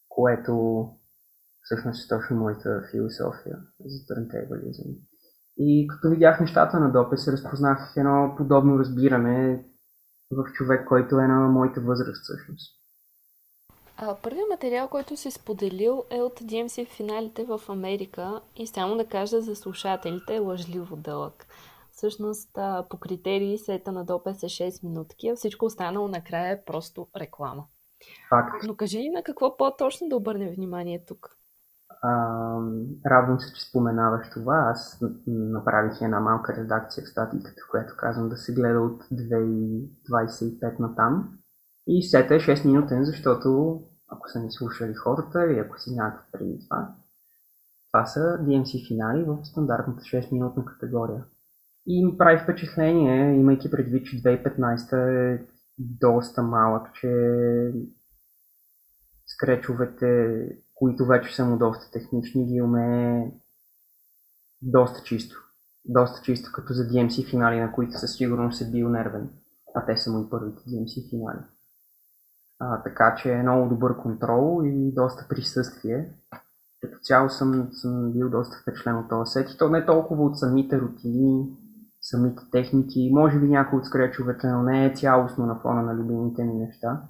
което 0.10 0.86
всъщност 1.66 2.06
е 2.06 2.16
точно 2.16 2.36
моята 2.36 2.84
философия 2.92 3.58
за 3.86 4.06
търнтейбализъм. 4.08 4.92
И 5.58 5.88
като 5.88 6.10
видях 6.10 6.40
нещата 6.40 6.80
на 6.80 6.92
допис, 6.92 7.28
разпознах 7.28 7.94
едно 7.98 8.34
подобно 8.38 8.80
разбиране 8.80 9.66
в 10.32 10.44
човек, 10.54 10.88
който 10.88 11.20
е 11.20 11.28
на 11.28 11.48
моята 11.48 11.82
възраст 11.82 12.24
всъщност. 12.24 12.82
А, 13.98 14.16
първият 14.24 14.50
материал, 14.50 14.88
който 14.88 15.18
си 15.18 15.32
споделил 15.32 16.04
е 16.10 16.22
от 16.22 16.40
DMC 16.40 16.88
финалите 16.88 17.44
в 17.44 17.62
Америка 17.70 18.42
и 18.56 18.68
само 18.68 18.98
да 18.98 19.08
кажа 19.08 19.42
за 19.42 19.56
слушателите 19.56 20.36
е 20.36 20.40
лъжливо 20.40 20.96
дълъг. 20.96 21.48
Всъщност 21.92 22.50
по 22.90 22.98
критерии 22.98 23.58
сета 23.58 23.92
на 23.92 24.06
допес 24.06 24.44
е 24.44 24.46
6 24.46 24.84
минутки, 24.84 25.28
а 25.28 25.36
всичко 25.36 25.66
останало 25.66 26.08
накрая 26.08 26.52
е 26.52 26.64
просто 26.66 27.08
реклама. 27.18 27.66
Факт. 28.30 28.64
Но 28.68 28.76
кажи 28.76 29.00
ни 29.00 29.10
на 29.10 29.24
какво 29.24 29.58
по-точно 29.58 30.10
да 30.10 30.16
обърнем 30.16 30.54
внимание 30.56 31.06
тук. 31.06 31.38
Радвам 33.06 33.40
се, 33.40 33.54
че 33.54 33.70
споменаваш 33.70 34.30
това. 34.30 34.56
Аз 34.56 35.04
направих 35.28 36.02
една 36.02 36.20
малка 36.20 36.56
редакция 36.56 37.04
в 37.04 37.10
статиката, 37.10 37.62
в 37.68 37.72
която 37.72 37.94
казвам 37.98 38.30
да 38.30 38.38
се 38.38 38.54
гледа 38.54 38.80
от 38.80 39.04
2025 39.04 40.80
на 40.80 40.96
там. 40.96 41.38
И 41.88 42.04
сета 42.04 42.36
е 42.36 42.40
6 42.40 42.66
минутен, 42.66 43.06
защото 43.06 43.82
ако 44.08 44.30
са 44.30 44.40
не 44.40 44.52
слушали 44.52 44.94
хората 44.94 45.46
или 45.46 45.60
ако 45.60 45.80
си 45.80 45.90
знаят 45.90 46.20
преди 46.32 46.60
това, 46.60 46.96
това 47.92 48.06
са 48.06 48.20
DMC 48.20 48.88
финали 48.88 49.24
в 49.24 49.40
стандартната 49.44 50.02
6 50.02 50.32
минутна 50.32 50.66
категория. 50.66 51.24
И 51.88 52.06
ми 52.06 52.18
прави 52.18 52.44
впечатление, 52.44 53.36
имайки 53.36 53.72
предвид, 53.72 54.06
че 54.06 54.22
2015 54.22 54.94
е 54.94 55.48
доста 55.80 56.44
малък, 56.44 56.94
че 56.94 57.10
скречовете, 59.26 60.50
които 60.76 61.06
вече 61.06 61.36
са 61.36 61.46
му 61.46 61.58
доста 61.58 61.92
технични, 61.92 62.46
ги 62.46 62.62
умее 62.62 63.32
доста 64.62 65.04
чисто. 65.04 65.36
Доста 65.86 66.22
чисто, 66.22 66.52
като 66.54 66.74
за 66.74 66.84
DMC 66.84 67.30
финали, 67.30 67.60
на 67.60 67.72
които 67.72 68.00
със 68.00 68.16
сигурност 68.16 68.62
е 68.62 68.72
бил 68.72 68.90
нервен. 68.90 69.30
А 69.76 69.86
те 69.86 69.98
са 69.98 70.12
му 70.12 70.26
и 70.26 70.30
първите 70.30 70.62
DMC 70.62 71.10
финали. 71.10 71.40
А, 72.60 72.84
така 72.84 73.16
че 73.16 73.34
е 73.34 73.44
много 73.44 73.70
добър 73.70 73.98
контрол 73.98 74.62
и 74.66 74.94
доста 74.94 75.26
присъствие. 75.30 76.14
Като 76.82 77.00
цяло 77.00 77.30
съм, 77.30 77.70
съм 77.72 78.12
бил 78.12 78.30
доста 78.30 78.58
впечатлен 78.62 78.98
от 78.98 79.10
този 79.10 79.32
сет 79.32 79.50
и 79.50 79.58
то 79.58 79.70
не 79.70 79.86
толкова 79.86 80.24
от 80.24 80.40
самите 80.40 80.82
рутини, 80.82 81.50
самите 82.02 82.44
техники, 82.52 83.12
може 83.14 83.40
би 83.40 83.48
някои 83.48 83.80
от 83.80 83.86
скречовете, 83.86 84.48
но 84.48 84.64
не 84.64 84.86
е 84.86 84.96
цялостно 84.96 85.46
на 85.46 85.60
фона 85.60 85.82
на 85.82 85.96
любимите 85.96 86.44
ми 86.44 86.54
неща. 86.54 87.02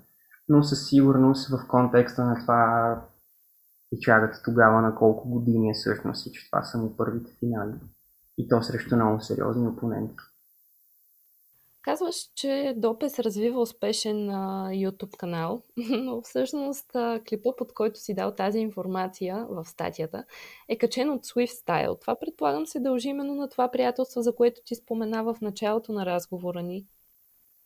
Но 0.49 0.63
със 0.63 0.87
сигурност 0.87 1.49
в 1.49 1.67
контекста 1.67 2.25
на 2.25 2.35
това 2.41 3.01
и 3.95 3.99
чагате 3.99 4.39
тогава 4.45 4.81
на 4.81 4.95
колко 4.95 5.29
години 5.29 5.69
е 5.69 5.73
всъщност 5.73 6.25
и 6.25 6.31
че 6.31 6.49
това 6.49 6.63
са 6.63 6.77
му 6.77 6.97
първите 6.97 7.31
финали. 7.39 7.73
И 8.37 8.47
то 8.47 8.61
срещу 8.61 8.95
много 8.95 9.19
сериозни 9.19 9.67
опоненти. 9.67 10.15
Казваш, 11.81 12.15
че 12.35 12.73
Допес 12.77 13.19
развива 13.19 13.61
успешен 13.61 14.15
uh, 14.15 14.89
YouTube 14.89 15.17
канал, 15.17 15.61
но 16.03 16.21
всъщност 16.21 16.93
uh, 16.93 17.29
клипа, 17.29 17.49
под 17.57 17.73
който 17.73 17.99
си 17.99 18.13
дал 18.13 18.31
тази 18.31 18.59
информация 18.59 19.45
в 19.49 19.65
статията, 19.65 20.23
е 20.69 20.77
качен 20.77 21.09
от 21.09 21.25
Swift 21.25 21.67
Style. 21.67 22.01
Това 22.01 22.15
предполагам 22.19 22.65
се 22.65 22.79
дължи 22.79 23.09
именно 23.09 23.35
на 23.35 23.49
това 23.49 23.71
приятелство, 23.71 24.21
за 24.21 24.35
което 24.35 24.61
ти 24.65 24.75
споменава 24.75 25.33
в 25.33 25.41
началото 25.41 25.93
на 25.93 26.05
разговора 26.05 26.61
ни. 26.61 26.85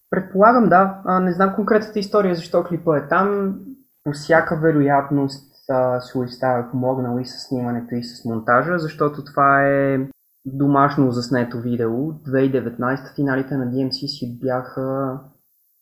Предполагам, 0.10 0.70
да. 0.70 1.02
А, 1.06 1.20
не 1.20 1.34
знам 1.34 1.56
конкретната 1.56 2.00
история, 2.00 2.36
защо 2.36 2.64
клипа 2.64 2.98
е 2.98 3.08
там. 3.08 3.56
По 4.04 4.12
всяка 4.12 4.60
вероятност 4.64 5.49
uh, 5.70 6.00
Swift 6.00 6.42
Style 6.42 6.68
е 6.68 6.72
помогнал 6.72 7.20
и 7.20 7.26
с 7.26 7.48
снимането, 7.48 7.96
и 7.96 8.04
с 8.04 8.26
монтажа, 8.26 8.80
защото 8.80 9.24
това 9.24 9.68
е 9.68 10.08
домашно 10.46 11.12
заснето 11.12 11.62
видео. 11.62 11.92
2019 11.92 13.16
финалите 13.16 13.58
на 13.58 13.72
DMC 13.72 14.08
си 14.08 14.40
бяха... 14.42 15.20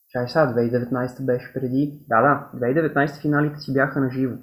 Чай 0.10 0.28
сега, 0.28 0.54
2019 0.54 1.26
беше 1.26 1.54
преди... 1.54 2.00
Да, 2.08 2.22
да, 2.22 2.60
2019 2.68 3.22
финалите 3.22 3.60
си 3.60 3.74
бяха 3.74 4.00
на 4.00 4.10
живо. 4.10 4.36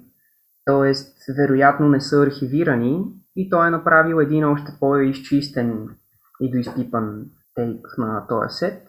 Тоест, 0.65 1.17
вероятно 1.37 1.89
не 1.89 2.01
са 2.01 2.23
архивирани 2.23 3.05
и 3.37 3.51
той 3.51 3.67
е 3.67 3.71
направил 3.71 4.17
един 4.17 4.45
още 4.45 4.73
по-изчистен 4.81 5.89
и 6.41 6.51
доизпипан 6.51 7.25
тейк 7.55 7.87
на 7.99 8.27
този 8.27 8.49
сет. 8.49 8.89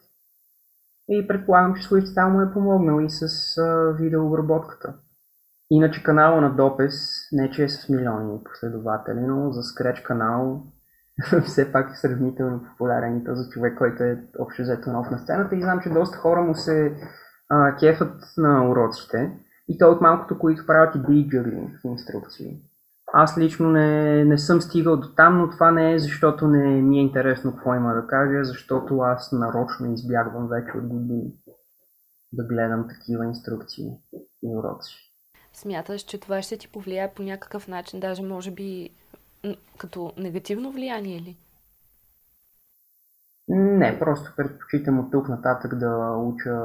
И 1.09 1.27
предполагам, 1.27 1.75
че 1.75 1.87
Swift 1.87 2.29
му 2.29 2.41
е 2.41 2.53
помогнал 2.53 3.01
и 3.01 3.09
с 3.09 3.27
видеообработката. 3.99 4.93
Иначе 5.71 6.03
канала 6.03 6.41
на 6.41 6.55
Допес, 6.55 6.93
не 7.31 7.51
че 7.51 7.63
е 7.63 7.69
с 7.69 7.89
милиони 7.89 8.43
последователи, 8.43 9.19
но 9.19 9.51
за 9.51 9.61
Scratch 9.61 10.03
канал 10.03 10.63
все 11.45 11.71
пак 11.71 11.91
е 11.91 11.95
сравнително 11.95 12.63
популярен 12.63 13.17
и 13.17 13.23
този 13.23 13.49
човек, 13.49 13.77
който 13.77 14.03
е 14.03 14.23
общо 14.39 14.61
взето 14.61 14.91
нов 14.91 15.11
на 15.11 15.19
сцената 15.19 15.55
и 15.55 15.61
знам, 15.61 15.79
че 15.83 15.89
доста 15.89 16.17
хора 16.17 16.41
му 16.41 16.55
се 16.55 16.95
а, 17.49 17.75
кефат 17.75 18.13
на 18.37 18.69
уроците 18.69 19.39
и 19.67 19.77
то 19.77 19.91
от 19.91 20.01
малкото, 20.01 20.39
които 20.39 20.65
правят 20.65 20.95
и 20.95 20.99
в 21.83 21.87
инструкции. 21.87 22.61
Аз 23.13 23.37
лично 23.37 23.69
не, 23.69 24.25
не 24.25 24.37
съм 24.37 24.61
стигал 24.61 24.97
до 24.97 25.07
там, 25.15 25.37
но 25.37 25.49
това 25.49 25.71
не 25.71 25.93
е 25.93 25.99
защото 25.99 26.47
не 26.47 26.81
ми 26.81 26.97
е 26.97 27.01
интересно 27.01 27.51
какво 27.51 27.75
има 27.75 27.93
да 27.93 28.07
кажа, 28.07 28.43
защото 28.43 28.99
аз 28.99 29.31
нарочно 29.31 29.93
избягвам 29.93 30.47
вече 30.47 30.77
от 30.77 30.87
години 30.87 31.33
да 32.33 32.43
гледам 32.43 32.87
такива 32.87 33.25
инструкции 33.25 33.85
и 34.43 34.57
уроци. 34.57 35.14
Смяташ, 35.55 36.01
че 36.01 36.19
това 36.19 36.41
ще 36.41 36.57
ти 36.57 36.71
повлияе 36.71 37.13
по 37.13 37.23
някакъв 37.23 37.67
начин, 37.67 37.99
даже 37.99 38.23
може 38.23 38.51
би 38.51 38.89
като 39.77 40.13
негативно 40.17 40.71
влияние 40.71 41.19
ли? 41.19 41.37
Не, 43.47 43.99
просто 43.99 44.33
предпочитам 44.37 44.99
от 44.99 45.11
тук 45.11 45.29
нататък 45.29 45.75
да 45.75 46.15
уча 46.17 46.61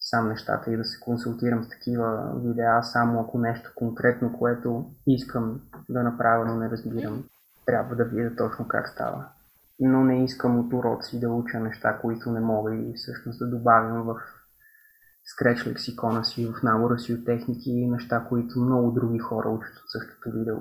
сам 0.00 0.28
нещата 0.28 0.72
и 0.72 0.76
да 0.76 0.84
се 0.84 1.00
консултирам 1.00 1.64
с 1.64 1.68
такива 1.68 2.32
видеа, 2.44 2.82
само 2.82 3.20
ако 3.20 3.38
нещо 3.38 3.72
конкретно, 3.74 4.38
което 4.38 4.90
искам 5.06 5.60
да 5.88 6.02
направя, 6.02 6.44
но 6.44 6.56
не 6.56 6.70
разбирам, 6.70 7.24
трябва 7.66 7.96
да 7.96 8.04
видя 8.04 8.36
точно 8.36 8.68
как 8.68 8.88
става. 8.88 9.24
Но 9.80 10.04
не 10.04 10.24
искам 10.24 10.58
от 10.58 10.72
уроци 10.72 11.20
да 11.20 11.28
уча 11.28 11.60
неща, 11.60 11.98
които 11.98 12.30
не 12.30 12.40
мога 12.40 12.74
и 12.74 12.92
всъщност 12.94 13.38
да 13.38 13.50
добавям 13.50 14.02
в 14.02 14.16
скреч 15.34 15.66
лексикона 15.66 16.24
си, 16.24 16.46
в 16.46 16.62
набора 16.62 16.98
си 16.98 17.12
от 17.14 17.24
техники 17.24 17.70
и 17.70 17.86
неща, 17.86 18.26
които 18.28 18.60
много 18.60 18.90
други 18.90 19.18
хора 19.18 19.48
учат 19.48 19.76
от 19.76 19.90
същото 19.90 20.30
видео. 20.38 20.56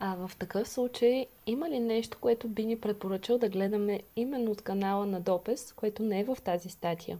А 0.00 0.26
в 0.26 0.36
такъв 0.38 0.68
случай, 0.68 1.26
има 1.46 1.70
ли 1.70 1.80
нещо, 1.80 2.18
което 2.20 2.48
би 2.48 2.66
ни 2.66 2.80
препоръчал 2.80 3.38
да 3.38 3.48
гледаме 3.48 4.00
именно 4.16 4.50
от 4.50 4.62
канала 4.62 5.06
на 5.06 5.20
Допес, 5.20 5.72
което 5.72 6.02
не 6.02 6.20
е 6.20 6.24
в 6.24 6.36
тази 6.44 6.68
статия? 6.68 7.18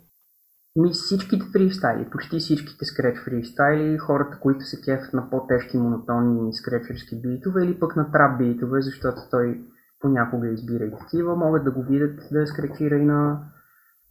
Ми 0.77 0.91
всичките 0.93 1.45
фристайли, 1.53 2.11
почти 2.11 2.39
всичките 2.39 2.85
скреч 2.85 3.19
фристайли, 3.25 3.99
хората, 3.99 4.39
които 4.41 4.65
се 4.65 4.81
кефят 4.81 5.15
на 5.15 5.31
по-тежки 5.31 5.77
монотонни 5.77 6.55
скречерски 6.55 7.21
битове 7.21 7.65
или 7.65 7.79
пък 7.81 7.97
на 7.97 8.13
трап 8.13 8.39
битове, 8.39 8.81
защото 8.83 9.21
той 9.31 9.61
понякога 10.01 10.49
избира 10.49 10.85
и 10.85 10.93
такива, 10.99 11.37
могат 11.37 11.65
да 11.65 11.71
го 11.71 11.83
видят 11.83 12.21
да 12.33 12.47
скречира 12.47 12.95
и 12.95 13.05
на 13.05 13.41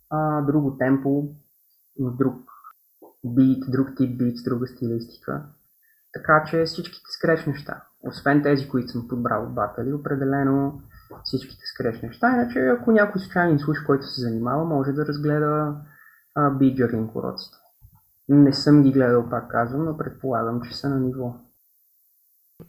а, 0.10 0.42
друго 0.42 0.78
темпо. 0.78 1.36
Друг 2.00 2.36
бит, 3.26 3.64
друг 3.72 3.88
тип 3.98 4.18
бит, 4.18 4.38
с 4.38 4.44
друга 4.44 4.68
стилистика. 4.68 5.46
Така 6.14 6.44
че 6.50 6.64
всичките 6.64 7.06
скреч 7.18 7.46
неща. 7.46 7.84
Освен 8.02 8.44
тези, 8.44 8.70
които 8.70 8.88
съм 8.88 9.08
подбрал 9.08 9.44
от 9.44 9.54
батали, 9.54 9.94
определено 9.94 10.82
всичките 11.24 11.66
скреч 11.66 12.02
неща. 12.02 12.34
Иначе, 12.34 12.60
ако 12.60 12.92
някой 12.92 13.22
случайен 13.22 13.60
слуш, 13.60 13.78
който 13.86 14.06
се 14.06 14.22
занимава, 14.22 14.66
може 14.66 14.92
да 14.92 15.06
разгледа 15.06 15.76
биджеринг 16.52 17.16
уроците. 17.16 17.58
Не 18.30 18.54
съм 18.54 18.84
ги 18.84 18.92
гледал, 18.92 19.30
пак 19.30 19.52
казвам, 19.52 19.86
но 19.86 19.98
предполагам, 19.98 20.62
че 20.62 20.78
са 20.78 20.90
на 20.90 21.00
ниво. 21.00 21.34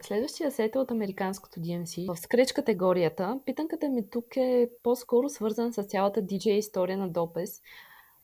Следващия 0.03 0.51
сет 0.51 0.75
е 0.75 0.79
от 0.79 0.91
американското 0.91 1.61
DMC. 1.61 2.15
В 2.15 2.21
скреч 2.21 2.53
категорията, 2.53 3.41
питанката 3.47 3.89
ми 3.89 4.11
тук 4.11 4.37
е 4.37 4.71
по-скоро 4.83 5.29
свързан 5.29 5.73
с 5.73 5.83
цялата 5.83 6.23
DJ 6.23 6.49
история 6.49 6.99
на 6.99 7.09
Допес. 7.09 7.61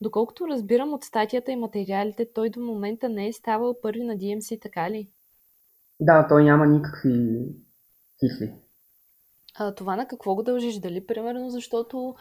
Доколкото 0.00 0.48
разбирам 0.48 0.92
от 0.92 1.04
статията 1.04 1.52
и 1.52 1.56
материалите, 1.56 2.32
той 2.32 2.50
до 2.50 2.60
момента 2.60 3.08
не 3.08 3.28
е 3.28 3.32
ставал 3.32 3.80
първи 3.80 4.04
на 4.04 4.16
DMC, 4.16 4.62
така 4.62 4.90
ли? 4.90 5.10
Да, 6.00 6.26
той 6.28 6.44
няма 6.44 6.66
никакви 6.66 7.46
кисли. 8.18 8.54
А, 9.58 9.74
това 9.74 9.96
на 9.96 10.08
какво 10.08 10.34
го 10.34 10.42
дължиш? 10.42 10.78
Дали, 10.78 11.06
примерно, 11.06 11.50
защото 11.50 12.14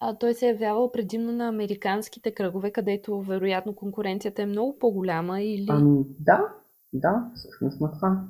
а, 0.00 0.18
той 0.18 0.34
се 0.34 0.46
е 0.46 0.48
явявал 0.48 0.92
предимно 0.92 1.32
на 1.32 1.48
американските 1.48 2.34
кръгове, 2.34 2.70
където 2.70 3.20
вероятно 3.20 3.74
конкуренцията 3.74 4.42
е 4.42 4.46
много 4.46 4.78
по-голяма 4.78 5.42
или... 5.42 5.66
Ами, 5.68 6.04
да, 6.20 6.54
да, 6.92 7.30
всъщност 7.34 7.80
на 7.80 7.92
това. 7.92 8.24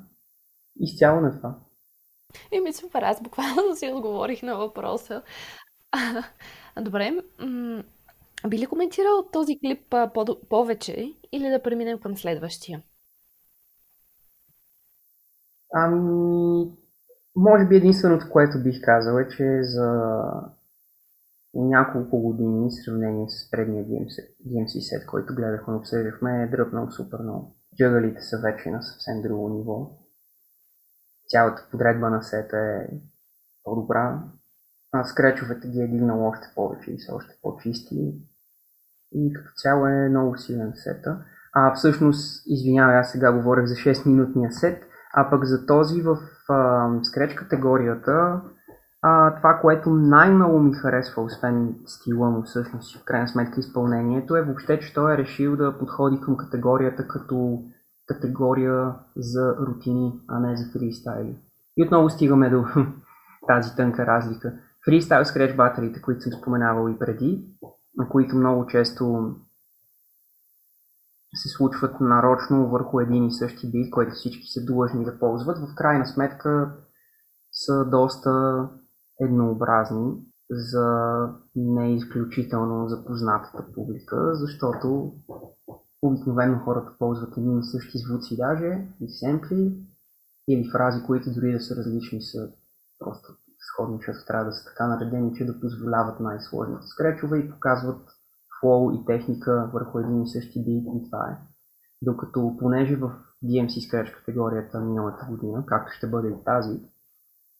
Изцяло 0.80 1.20
на 1.20 1.36
това. 1.36 1.58
Еми, 2.52 2.72
супер, 2.72 3.02
аз 3.02 3.22
буквално 3.22 3.76
си 3.76 3.92
отговорих 3.92 4.42
на 4.42 4.56
въпроса. 4.56 5.22
Добре, 6.80 7.10
м- 7.38 7.82
би 8.48 8.58
ли 8.58 8.66
коментирал 8.66 9.28
този 9.32 9.58
клип 9.58 9.94
а, 9.94 10.12
по- 10.12 10.48
повече 10.48 11.14
или 11.32 11.50
да 11.50 11.62
преминем 11.62 11.98
към 11.98 12.16
следващия? 12.16 12.82
Ами, 15.72 16.70
може 17.36 17.68
би 17.68 17.76
единственото, 17.76 18.26
което 18.32 18.62
бих 18.62 18.82
казал 18.82 19.18
е, 19.18 19.28
че 19.28 19.62
за 19.62 20.12
няколко 21.54 22.22
години, 22.22 22.68
в 22.68 22.84
сравнение 22.84 23.28
с 23.28 23.50
предния 23.50 23.84
DMC, 23.84 24.34
DMC 24.46 24.80
сет, 24.80 25.06
който 25.06 25.34
гледахме, 25.34 25.74
обсъждахме, 25.74 26.42
е 26.42 26.46
дръпнал 26.46 26.90
супер 26.90 27.18
много. 27.18 27.56
Джагалите 27.76 28.20
са 28.20 28.40
вече 28.42 28.70
на 28.70 28.82
съвсем 28.82 29.22
друго 29.22 29.48
ниво. 29.48 29.90
Цялата 31.28 31.68
подредба 31.70 32.10
на 32.10 32.22
сета 32.22 32.56
е 32.56 32.88
по-добра. 33.64 34.22
А 34.92 35.04
скречовете 35.04 35.68
ги 35.68 35.80
е 35.80 35.88
дигнал 35.88 36.28
още 36.28 36.46
повече 36.54 36.90
и 36.90 36.98
са 37.00 37.14
още 37.14 37.38
по-чисти. 37.42 38.14
И 39.14 39.32
като 39.32 39.50
цяло 39.56 39.86
е 39.86 40.08
много 40.08 40.36
силен 40.36 40.72
сета. 40.74 41.18
А 41.54 41.74
всъщност, 41.74 42.42
извинявай, 42.46 42.96
аз 42.96 43.10
сега 43.10 43.32
говорех 43.32 43.64
за 43.64 43.74
6-минутния 43.74 44.50
сет, 44.50 44.82
а 45.14 45.30
пък 45.30 45.44
за 45.44 45.66
този 45.66 46.02
в 46.02 46.16
скреч 47.02 47.34
категорията, 47.34 48.40
а, 49.02 49.34
това, 49.36 49.58
което 49.62 49.90
най-много 49.90 50.58
ми 50.58 50.74
харесва, 50.74 51.22
освен 51.22 51.74
стила 51.86 52.30
му 52.30 52.42
всъщност 52.42 52.96
и 52.96 52.98
в 52.98 53.04
крайна 53.04 53.28
сметка 53.28 53.60
изпълнението, 53.60 54.36
е 54.36 54.42
въобще, 54.42 54.80
че 54.80 54.94
той 54.94 55.14
е 55.14 55.18
решил 55.18 55.56
да 55.56 55.78
подходи 55.78 56.20
към 56.20 56.36
категорията 56.36 57.08
като 57.08 57.58
категория 58.06 58.94
за 59.16 59.56
рутини, 59.56 60.20
а 60.28 60.40
не 60.40 60.56
за 60.56 60.64
фристайли. 60.72 61.38
И 61.76 61.84
отново 61.84 62.10
стигаме 62.10 62.50
до 62.50 62.64
тази 63.48 63.76
тънка 63.76 64.06
разлика. 64.06 64.52
Фристайл 64.84 65.24
скреч 65.24 65.56
батерите, 65.56 66.02
които 66.02 66.20
съм 66.20 66.32
споменавал 66.32 66.88
и 66.88 66.98
преди, 66.98 67.48
на 67.96 68.08
които 68.08 68.36
много 68.36 68.66
често 68.66 69.34
се 71.34 71.48
случват 71.48 72.00
нарочно 72.00 72.70
върху 72.70 73.00
един 73.00 73.24
и 73.24 73.32
същи 73.32 73.70
бит, 73.70 73.90
който 73.90 74.14
всички 74.14 74.46
са 74.46 74.64
длъжни 74.64 75.04
да 75.04 75.18
ползват, 75.18 75.58
в 75.58 75.74
крайна 75.74 76.06
сметка 76.06 76.76
са 77.52 77.84
доста 77.84 78.68
еднообразни 79.20 80.12
за 80.50 80.88
не 81.56 81.94
изключително 81.94 82.88
запознатата 82.88 83.72
публика, 83.74 84.30
защото 84.34 85.14
обикновено 86.02 86.58
хората 86.64 86.92
ползват 86.98 87.36
едни 87.36 87.58
и 87.58 87.62
същи 87.62 87.98
звуци 87.98 88.36
даже, 88.36 88.88
и 89.00 89.08
семпли, 89.08 89.86
или 90.48 90.70
фрази, 90.72 91.02
които 91.06 91.32
дори 91.34 91.52
да 91.52 91.60
са 91.60 91.76
различни, 91.76 92.22
са 92.22 92.52
просто 92.98 93.36
сходни, 93.74 93.96
защото 93.96 94.26
трябва 94.26 94.44
да 94.44 94.52
са 94.52 94.64
така 94.64 94.86
наредени, 94.86 95.34
че 95.34 95.46
да 95.46 95.60
позволяват 95.60 96.20
най-сложните 96.20 96.86
скречове 96.86 97.38
и 97.38 97.50
показват 97.50 98.00
флоу 98.60 98.92
и 98.92 99.04
техника 99.04 99.70
върху 99.72 99.98
един 99.98 100.22
и 100.22 100.28
същи 100.28 100.64
бит 100.64 100.86
и 100.94 101.10
това 101.10 101.28
е. 101.30 101.38
Докато 102.02 102.56
понеже 102.58 102.96
в 102.96 103.12
DMC 103.44 103.68
Scratch 103.68 104.14
категорията 104.18 104.80
миналата 104.80 105.26
година, 105.30 105.64
както 105.66 105.92
ще 105.92 106.06
бъде 106.06 106.28
и 106.28 106.44
тази, 106.44 106.80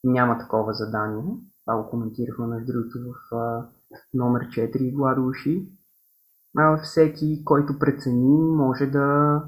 няма 0.05 0.38
такова 0.38 0.72
задание. 0.72 1.24
Това 1.64 1.83
го 1.83 1.90
коментирахме 1.90 2.46
между 2.46 2.72
другото 2.72 2.98
в 2.98 3.37
а, 3.37 3.68
номер 4.14 4.40
4 4.42 4.94
Гладуши. 4.94 5.68
А, 6.59 6.83
всеки, 6.83 7.44
който 7.44 7.79
прецени, 7.79 8.38
може 8.38 8.87
да 8.87 9.40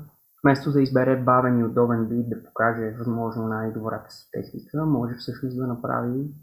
вместо 0.44 0.72
да 0.72 0.82
избере 0.82 1.16
бавен 1.16 1.58
и 1.58 1.64
удобен 1.64 2.08
бит, 2.08 2.28
да 2.28 2.42
покаже 2.42 2.96
възможно 2.98 3.48
най-добрата 3.48 4.10
си 4.10 4.28
техника, 4.32 4.86
може 4.86 5.14
всъщност 5.14 5.56
да 5.56 5.66
направи 5.66 6.34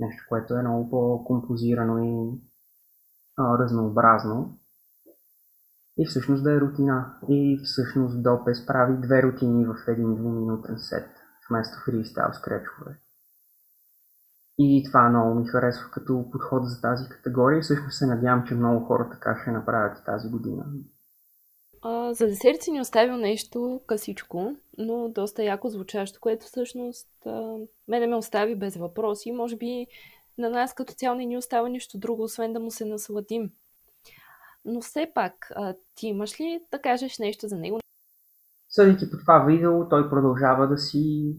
нещо, 0.00 0.24
което 0.28 0.54
е 0.54 0.62
много 0.62 0.90
по-композирано 0.90 1.98
и 1.98 2.40
а, 3.36 3.58
разнообразно. 3.58 4.58
И 5.98 6.06
всъщност 6.06 6.44
да 6.44 6.52
е 6.52 6.60
рутина. 6.60 7.18
И 7.28 7.60
всъщност 7.64 8.22
Допес 8.22 8.66
прави 8.66 9.00
две 9.00 9.22
рутини 9.22 9.66
в 9.66 9.74
един 9.88 10.14
двуминутен 10.14 10.78
сет, 10.78 11.10
вместо 11.50 11.76
фристайл 11.84 12.32
скречове. 12.32 13.00
И 14.58 14.84
това 14.88 15.08
много 15.08 15.34
ми 15.34 15.46
харесва 15.46 15.90
като 15.90 16.30
подход 16.32 16.62
за 16.68 16.80
тази 16.80 17.08
категория. 17.08 17.62
Всъщност 17.62 17.98
се 17.98 18.06
надявам, 18.06 18.44
че 18.44 18.54
много 18.54 18.86
хора 18.86 19.08
така 19.10 19.38
ще 19.42 19.50
направят 19.50 20.04
тази 20.04 20.30
година. 20.30 20.64
А, 21.82 22.14
за 22.14 22.26
десерт 22.26 22.62
си 22.62 22.70
ни 22.70 22.80
оставил 22.80 23.16
нещо 23.16 23.80
късичко, 23.86 24.56
но 24.78 25.08
доста 25.08 25.44
яко 25.44 25.68
звучащо, 25.68 26.20
което 26.20 26.46
всъщност 26.46 27.08
а, 27.26 27.56
мене 27.88 28.06
ме 28.06 28.16
остави 28.16 28.56
без 28.56 28.76
въпроси. 28.76 29.32
Може 29.32 29.56
би 29.56 29.86
на 30.38 30.50
нас 30.50 30.74
като 30.74 30.94
цяло 30.94 31.16
не 31.16 31.24
ни 31.24 31.36
остава 31.36 31.68
нищо 31.68 31.98
друго, 31.98 32.22
освен 32.22 32.52
да 32.52 32.60
му 32.60 32.70
се 32.70 32.84
насладим. 32.84 33.50
Но 34.64 34.80
все 34.80 35.12
пак, 35.14 35.52
а, 35.54 35.74
ти 35.94 36.06
имаш 36.06 36.40
ли 36.40 36.60
да 36.70 36.78
кажеш 36.78 37.18
нещо 37.18 37.48
за 37.48 37.56
него? 37.56 37.78
Съдейки 38.68 39.10
по 39.10 39.16
това 39.18 39.44
видео, 39.44 39.88
той 39.88 40.10
продължава 40.10 40.68
да 40.68 40.78
си 40.78 41.36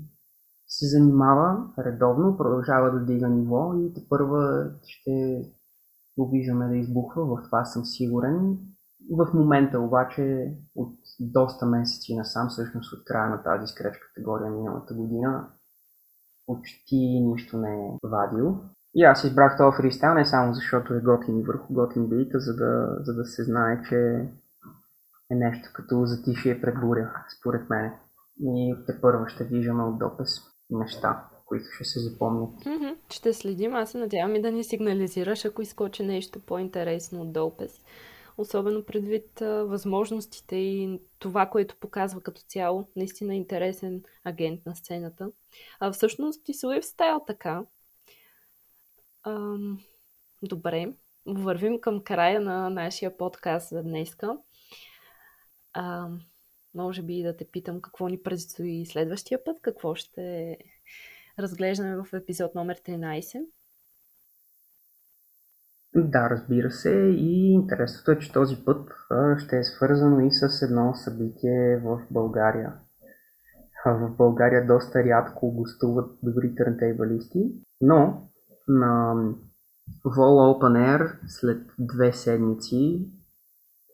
се 0.67 0.85
занимава 0.87 1.73
редовно, 1.85 2.37
продължава 2.37 2.91
да 2.91 3.05
дига 3.05 3.29
ниво 3.29 3.73
и 3.73 3.93
те 3.93 4.01
първа 4.09 4.71
ще 4.83 5.41
го 6.17 6.29
виждаме 6.29 6.67
да 6.67 6.77
избухва, 6.77 7.25
в 7.25 7.43
това 7.43 7.65
съм 7.65 7.85
сигурен. 7.85 8.57
В 9.11 9.33
момента 9.33 9.79
обаче 9.79 10.53
от 10.75 10.95
доста 11.19 11.65
месеци 11.65 12.15
насам, 12.15 12.49
всъщност 12.49 12.93
от 12.93 13.05
края 13.05 13.29
на 13.29 13.43
тази 13.43 13.67
скреч 13.67 13.95
категория 13.97 14.51
миналата 14.51 14.93
година, 14.93 15.47
почти 16.45 17.19
нищо 17.19 17.57
не 17.57 17.85
е 17.85 17.97
вадил. 18.03 18.59
И 18.95 19.03
аз 19.03 19.23
избрах 19.23 19.57
този 19.57 19.77
фристайл 19.77 20.13
не 20.13 20.25
само 20.25 20.53
защото 20.53 20.93
е 20.93 21.01
готин 21.01 21.43
върху 21.47 21.73
готин 21.73 22.07
бита, 22.07 22.39
за 22.39 22.55
да, 22.55 22.97
за 22.99 23.13
да 23.13 23.25
се 23.25 23.43
знае, 23.43 23.81
че 23.89 24.29
е 25.31 25.35
нещо 25.35 25.69
като 25.73 26.05
затишие 26.05 26.61
пред 26.61 26.79
буря, 26.81 27.11
според 27.39 27.69
мен. 27.69 27.91
И 28.41 28.75
те 28.87 29.01
първо 29.01 29.27
ще 29.27 29.43
виждаме 29.43 29.83
от 29.83 29.99
допис 29.99 30.29
неща, 30.69 31.23
които 31.45 31.65
ще 31.75 31.83
се 31.83 31.99
запомнят. 31.99 32.49
Mm-hmm. 32.49 32.95
Ще 33.09 33.33
следим. 33.33 33.75
Аз 33.75 33.91
се 33.91 33.97
надявам 33.97 34.35
и 34.35 34.41
да 34.41 34.51
ни 34.51 34.63
сигнализираш, 34.63 35.45
ако 35.45 35.61
изкочи 35.61 36.03
нещо 36.03 36.39
по-интересно 36.39 37.21
от 37.21 37.33
допис. 37.33 37.81
Особено 38.37 38.85
предвид 38.85 39.39
възможностите 39.39 40.55
и 40.55 41.01
това, 41.19 41.45
което 41.45 41.77
показва 41.79 42.21
като 42.21 42.41
цяло. 42.41 42.89
Наистина 42.95 43.35
интересен 43.35 44.03
агент 44.23 44.65
на 44.65 44.75
сцената. 44.75 45.31
А 45.79 45.91
всъщност 45.91 46.49
и 46.49 46.53
Суев 46.53 46.85
стайл 46.85 47.21
така. 47.27 47.65
Ам, 49.23 49.79
добре, 50.41 50.93
вървим 51.25 51.81
към 51.81 52.03
края 52.03 52.41
на 52.41 52.69
нашия 52.69 53.17
подкаст 53.17 53.69
за 53.69 53.83
днеска. 53.83 54.37
Ам, 55.73 56.21
може 56.73 57.01
би 57.01 57.23
да 57.23 57.37
те 57.37 57.45
питам 57.45 57.81
какво 57.81 58.07
ни 58.07 58.23
предстои 58.23 58.85
следващия 58.85 59.43
път, 59.43 59.57
какво 59.61 59.95
ще 59.95 60.57
разглеждаме 61.39 62.03
в 62.03 62.13
епизод 62.13 62.55
номер 62.55 62.77
13. 62.77 63.45
Да, 65.97 66.29
разбира 66.29 66.71
се. 66.71 66.91
И 66.99 67.51
интересното 67.51 68.11
е, 68.11 68.19
че 68.19 68.33
този 68.33 68.65
път 68.65 68.91
ще 69.37 69.57
е 69.57 69.63
свързано 69.63 70.19
и 70.19 70.31
с 70.31 70.61
едно 70.61 70.93
събитие 70.95 71.77
в 71.77 72.01
България. 72.11 72.73
В 73.85 74.09
България 74.17 74.67
доста 74.67 75.03
рядко 75.03 75.51
гостуват 75.51 76.11
добри 76.23 76.55
търнтейбалисти, 76.55 77.51
но 77.81 78.29
на 78.67 79.15
Vol 80.05 80.59
Open 80.59 80.97
Air 80.97 81.17
след 81.27 81.61
две 81.79 82.13
седмици 82.13 83.11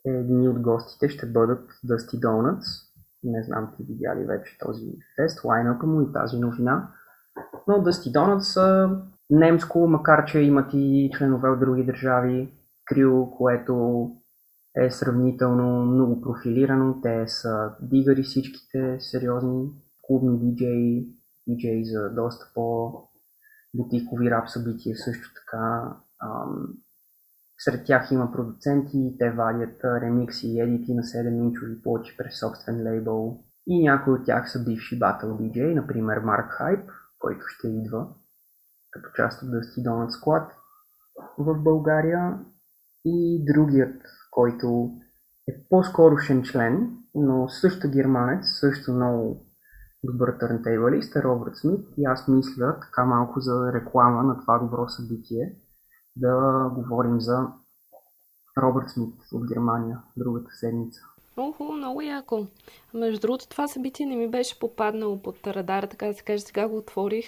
едни 0.05 0.49
от 0.49 0.61
гостите 0.61 1.09
ще 1.09 1.25
бъдат 1.25 1.69
Dusty 1.71 2.19
Donuts. 2.19 2.93
Не 3.23 3.43
знам 3.43 3.73
ти 3.77 3.83
видя 3.83 4.15
ли 4.15 4.25
вече 4.25 4.57
този 4.59 4.97
фест, 5.15 5.43
лайнъпа 5.43 5.85
му 5.85 6.01
и 6.01 6.13
тази 6.13 6.39
новина. 6.39 6.91
Но 7.67 7.73
Dusty 7.73 8.11
Donuts 8.17 8.39
са 8.39 8.89
немско, 9.29 9.87
макар 9.87 10.25
че 10.25 10.39
имат 10.39 10.69
и 10.73 11.11
членове 11.17 11.49
от 11.49 11.59
други 11.59 11.85
държави. 11.85 12.53
Крил, 12.85 13.31
което 13.37 14.07
е 14.75 14.91
сравнително 14.91 15.85
много 15.85 16.21
профилирано. 16.21 17.01
Те 17.01 17.27
са 17.27 17.75
дигари 17.81 18.23
всичките, 18.23 18.97
сериозни 18.99 19.69
клубни 20.01 20.39
диджеи, 20.39 21.07
диджеи 21.47 21.85
за 21.85 22.09
доста 22.09 22.45
по 22.55 22.93
бутикови 23.75 24.31
рап 24.31 24.49
събития 24.49 24.95
също 24.97 25.29
така. 25.33 25.95
Ам, 26.23 26.67
сред 27.57 27.85
тях 27.85 28.11
има 28.11 28.31
продуценти, 28.31 29.15
те 29.19 29.31
вадят 29.31 29.79
ремикси 29.83 30.47
и 30.47 30.59
едити 30.59 30.93
на 30.93 31.01
7-инчови 31.01 31.81
плочи 31.83 32.17
през 32.17 32.39
собствен 32.39 32.83
лейбъл. 32.83 33.43
И 33.67 33.83
някои 33.83 34.13
от 34.13 34.25
тях 34.25 34.51
са 34.51 34.63
бивши 34.63 34.99
батъл 34.99 35.37
диджей, 35.37 35.75
например 35.75 36.17
Марк 36.17 36.51
Хайп, 36.51 36.89
който 37.19 37.45
ще 37.47 37.67
идва 37.67 38.07
като 38.93 39.09
част 39.15 39.43
от 39.43 39.49
Donut 39.49 40.09
Squad 40.09 40.49
в 41.37 41.63
България. 41.63 42.39
И 43.05 43.45
другият, 43.45 44.01
който 44.31 44.91
е 45.49 45.67
по-скорошен 45.69 46.43
член, 46.43 46.97
но 47.15 47.49
също 47.49 47.89
германец, 47.89 48.45
също 48.59 48.93
много 48.93 49.45
добър 50.03 50.37
търнтейбалист 50.39 51.15
е 51.15 51.23
Робърт 51.23 51.55
Смит 51.55 51.87
и 51.97 52.05
аз 52.05 52.27
мисля 52.27 52.79
така 52.79 53.05
малко 53.05 53.39
за 53.39 53.73
реклама 53.73 54.23
на 54.23 54.39
това 54.39 54.59
добро 54.59 54.87
събитие 54.87 55.55
да 56.15 56.69
говорим 56.75 57.21
за 57.21 57.47
Робърт 58.57 58.89
Смит 58.89 59.15
от 59.33 59.47
Германия 59.47 59.99
другата 60.17 60.51
седмица. 60.51 61.01
Охо, 61.37 61.71
много 61.71 62.01
яко. 62.01 62.47
Между 62.93 63.19
другото, 63.19 63.49
това 63.49 63.67
събитие 63.67 64.05
не 64.05 64.15
ми 64.15 64.29
беше 64.29 64.59
попаднало 64.59 65.21
под 65.21 65.47
радара, 65.47 65.87
така 65.87 66.07
да 66.07 66.13
се 66.13 66.23
каже. 66.23 66.39
Сега 66.43 66.67
го 66.67 66.77
отворих. 66.77 67.25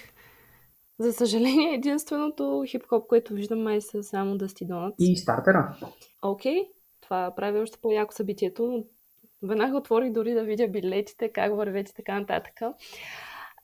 За 1.00 1.14
съжаление, 1.14 1.76
единственото 1.76 2.64
хип-хоп, 2.68 3.08
което 3.08 3.34
виждам 3.34 3.64
май 3.64 3.82
са 3.82 4.04
само 4.04 4.38
Дъсти 4.38 4.66
Донат. 4.66 4.96
И 5.00 5.18
стартера. 5.18 5.78
Окей, 6.22 6.56
okay. 6.56 6.68
това 7.02 7.34
прави 7.36 7.60
още 7.60 7.78
по-яко 7.82 8.14
събитието. 8.14 8.86
Веднага 9.44 9.78
отворих 9.78 10.12
дори 10.12 10.34
да 10.34 10.44
видя 10.44 10.68
билетите, 10.68 11.32
как 11.32 11.56
вървят 11.56 11.90
и 11.90 11.94
така 11.94 12.20
нататък. 12.20 12.54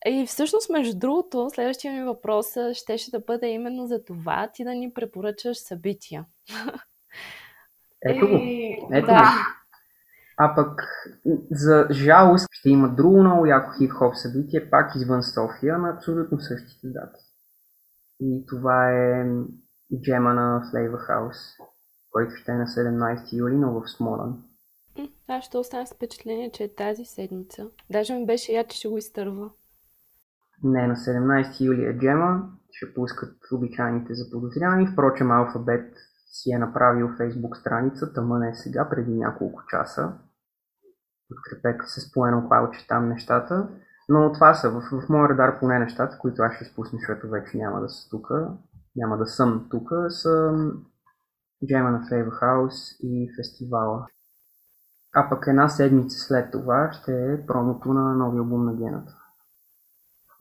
И 0.05 0.25
всъщност, 0.27 0.69
между 0.69 0.99
другото, 0.99 1.49
следващия 1.53 1.93
ми 1.93 2.03
въпрос 2.03 2.45
щеше 2.73 3.11
да 3.11 3.19
бъде 3.19 3.47
именно 3.47 3.87
за 3.87 4.03
това 4.05 4.49
ти 4.53 4.63
да 4.63 4.75
ни 4.75 4.93
препоръчаш 4.93 5.57
събития. 5.57 6.25
Ето 8.05 8.27
го. 8.27 8.39
Ето 8.93 9.05
да. 9.05 9.13
го. 9.13 9.60
А 10.43 10.55
пък, 10.55 10.81
за 11.51 11.87
жалост, 11.91 12.47
ще 12.51 12.69
има 12.69 12.89
друго 12.89 13.19
много 13.19 13.45
яко 13.45 13.69
хип-хоп 13.79 14.13
събитие, 14.13 14.69
пак 14.69 14.95
извън 14.95 15.23
София, 15.23 15.77
на 15.77 15.89
абсолютно 15.89 16.39
същите 16.39 16.87
дати. 16.87 17.21
И 18.19 18.45
това 18.47 18.91
е 18.91 19.25
джема 20.01 20.33
на 20.33 20.61
Flavor 20.61 21.09
House, 21.09 21.63
който 22.11 22.35
ще 22.35 22.51
е 22.51 22.55
на 22.55 22.65
17 22.65 23.33
юли, 23.33 23.55
но 23.55 23.71
в 23.71 23.89
Смолан. 23.89 24.43
Аз 25.27 25.43
ще 25.43 25.57
остана 25.57 25.87
с 25.87 25.93
впечатление, 25.93 26.51
че 26.51 26.63
е 26.63 26.75
тази 26.75 27.05
седмица. 27.05 27.67
Даже 27.91 28.13
ми 28.13 28.25
беше 28.25 28.51
я, 28.51 28.67
че 28.67 28.77
ще 28.77 28.87
го 28.87 28.97
изтърва. 28.97 29.49
Не, 30.63 30.87
на 30.87 30.95
17 30.95 31.61
юли 31.61 31.85
е 31.85 31.97
джема. 31.97 32.49
Ще 32.71 32.93
пускат 32.93 33.37
обичайните 33.53 34.13
заподозряни. 34.13 34.87
Впрочем, 34.93 35.31
Алфабет 35.31 35.93
си 36.31 36.51
е 36.51 36.57
направил 36.57 37.09
фейсбук 37.17 37.57
страница, 37.57 38.13
тъмън 38.13 38.43
е 38.43 38.55
сега, 38.55 38.89
преди 38.89 39.11
няколко 39.11 39.61
часа. 39.69 40.13
Подкрепете 41.31 41.85
с 41.87 42.11
поено 42.11 42.49
палче 42.49 42.87
там 42.87 43.09
нещата. 43.09 43.69
Но 44.09 44.31
това 44.33 44.53
са 44.53 44.69
в, 44.69 44.81
в 44.81 45.09
моя 45.09 45.29
радар 45.29 45.59
поне 45.59 45.79
нещата, 45.79 46.17
които 46.17 46.41
аз 46.41 46.53
ще 46.53 46.63
изпусна, 46.63 46.99
защото 46.99 47.29
вече 47.29 47.57
няма 47.57 47.81
да 47.81 47.89
са 47.89 48.09
тук. 48.09 48.27
Няма 48.95 49.17
да 49.17 49.25
съм 49.25 49.67
тук, 49.71 49.89
са 50.09 50.53
джема 51.67 51.91
на 51.91 51.99
Flavor 51.99 52.41
House 52.41 52.97
и 52.99 53.31
фестивала. 53.35 54.07
А 55.15 55.29
пък 55.29 55.47
една 55.47 55.69
седмица 55.69 56.19
след 56.19 56.51
това 56.51 56.91
ще 56.91 57.33
е 57.33 57.45
промото 57.45 57.93
на 57.93 58.15
новия 58.15 58.39
албум 58.39 58.65
на 58.65 58.75
Гената. 58.75 59.17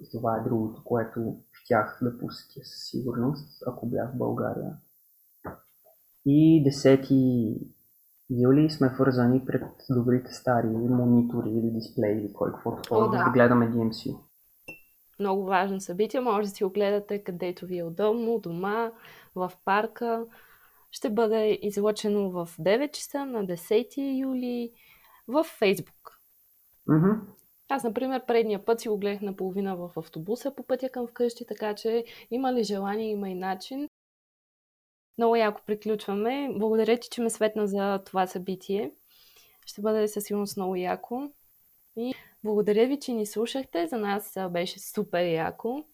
И 0.00 0.18
това 0.18 0.37
е 0.37 0.44
другото, 0.44 0.85
което 0.85 1.37
щях 1.53 1.98
да 2.03 2.18
посетя 2.18 2.61
със 2.64 2.90
сигурност, 2.90 3.62
ако 3.66 3.87
бях 3.87 4.12
в 4.12 4.18
България. 4.18 4.72
И 6.26 6.64
10 6.66 7.70
юли 8.30 8.70
сме 8.70 8.88
вързани 8.98 9.44
пред 9.46 9.62
добрите 9.90 10.32
стари 10.32 10.66
монитори 10.66 11.50
или 11.50 11.70
дисплеи 11.70 12.18
или 12.18 12.32
кой 12.32 12.52
каквото 12.52 12.94
О, 12.94 13.08
да. 13.08 13.24
да 13.24 13.30
гледаме 13.30 13.70
DMC. 13.70 14.16
Много 15.20 15.44
важно 15.44 15.80
събитие. 15.80 16.20
Може 16.20 16.48
да 16.48 16.54
си 16.54 16.64
го 16.64 16.70
гледате 16.70 17.22
където 17.24 17.66
ви 17.66 17.78
е 17.78 17.84
удобно, 17.84 18.38
дома, 18.38 18.92
в 19.34 19.52
парка. 19.64 20.26
Ще 20.90 21.10
бъде 21.10 21.58
излъчено 21.62 22.30
в 22.30 22.48
9 22.58 22.90
часа 22.90 23.26
на 23.26 23.46
10 23.46 24.20
юли 24.20 24.72
в 25.28 25.44
Фейсбук. 25.44 26.20
Mm-hmm. 26.88 27.20
Аз, 27.68 27.84
например, 27.84 28.26
предния 28.26 28.64
път 28.64 28.80
си 28.80 28.88
го 28.88 28.98
гледах 28.98 29.20
наполовина 29.20 29.74
в 29.74 29.90
автобуса 29.96 30.54
по 30.54 30.62
пътя 30.62 30.88
към 30.88 31.06
вкъщи, 31.06 31.46
така 31.46 31.74
че 31.74 32.04
има 32.30 32.52
ли 32.52 32.64
желание, 32.64 33.10
има 33.10 33.30
и 33.30 33.34
начин. 33.34 33.88
Много 35.18 35.36
яко 35.36 35.60
приключваме. 35.66 36.48
Благодаря 36.52 36.96
ти, 36.96 37.08
че 37.10 37.20
ме 37.20 37.30
светна 37.30 37.66
за 37.66 38.02
това 38.06 38.26
събитие. 38.26 38.92
Ще 39.66 39.80
бъде 39.80 40.08
със 40.08 40.24
сигурност 40.24 40.56
много 40.56 40.76
яко. 40.76 41.30
И 41.96 42.14
благодаря 42.44 42.86
ви, 42.86 43.00
че 43.00 43.12
ни 43.12 43.26
слушахте. 43.26 43.86
За 43.86 43.98
нас 43.98 44.36
беше 44.50 44.80
супер 44.80 45.24
яко. 45.24 45.84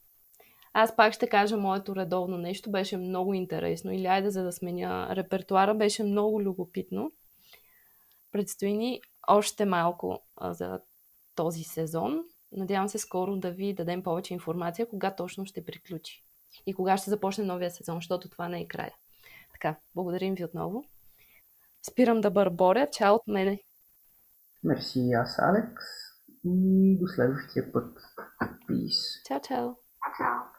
Аз 0.73 0.97
пак 0.97 1.13
ще 1.13 1.29
кажа 1.29 1.57
моето 1.57 1.97
редовно 1.97 2.39
нещо. 2.39 2.71
Беше 2.71 2.97
много 2.97 3.35
интересно. 3.35 3.93
Или 3.93 4.07
айде 4.07 4.31
за 4.31 4.45
да 4.45 4.53
сменя 4.53 5.17
репертуара. 5.17 5.75
Беше 5.75 6.05
много 6.05 6.43
любопитно. 6.43 7.13
Предстои 8.33 8.73
ни 8.73 9.01
още 9.29 9.65
малко 9.65 10.23
за 10.41 10.81
този 11.35 11.65
сезон. 11.65 12.25
Надявам 12.53 12.89
се 12.89 12.99
скоро 12.99 13.37
да 13.37 13.51
ви 13.51 13.75
дадем 13.75 14.03
повече 14.03 14.35
информация, 14.35 14.89
кога 14.89 15.15
точно 15.15 15.47
ще 15.47 15.65
приключи 15.65 16.25
и 16.67 16.75
кога 16.75 16.97
ще 16.97 17.11
започне 17.11 17.45
новия 17.45 17.71
сезон, 17.71 17.97
защото 17.97 18.29
това 18.29 18.49
не 18.49 18.61
е 18.61 18.69
края. 18.69 18.95
Така, 19.61 19.77
благодарим 19.95 20.35
ви 20.35 20.45
отново. 20.45 20.85
Спирам 21.91 22.21
да 22.21 22.31
бърборя. 22.31 22.89
Чао 22.93 23.15
от 23.15 23.27
мене. 23.27 23.61
Мерси 24.65 25.13
аз, 25.13 25.39
Алекс. 25.39 25.85
И 26.45 26.99
до 27.01 27.07
следващия 27.07 27.73
път. 27.73 27.99
Peace. 28.69 29.27
Чао, 29.29 29.41
чао. 29.41 29.75
Чао. 30.19 30.56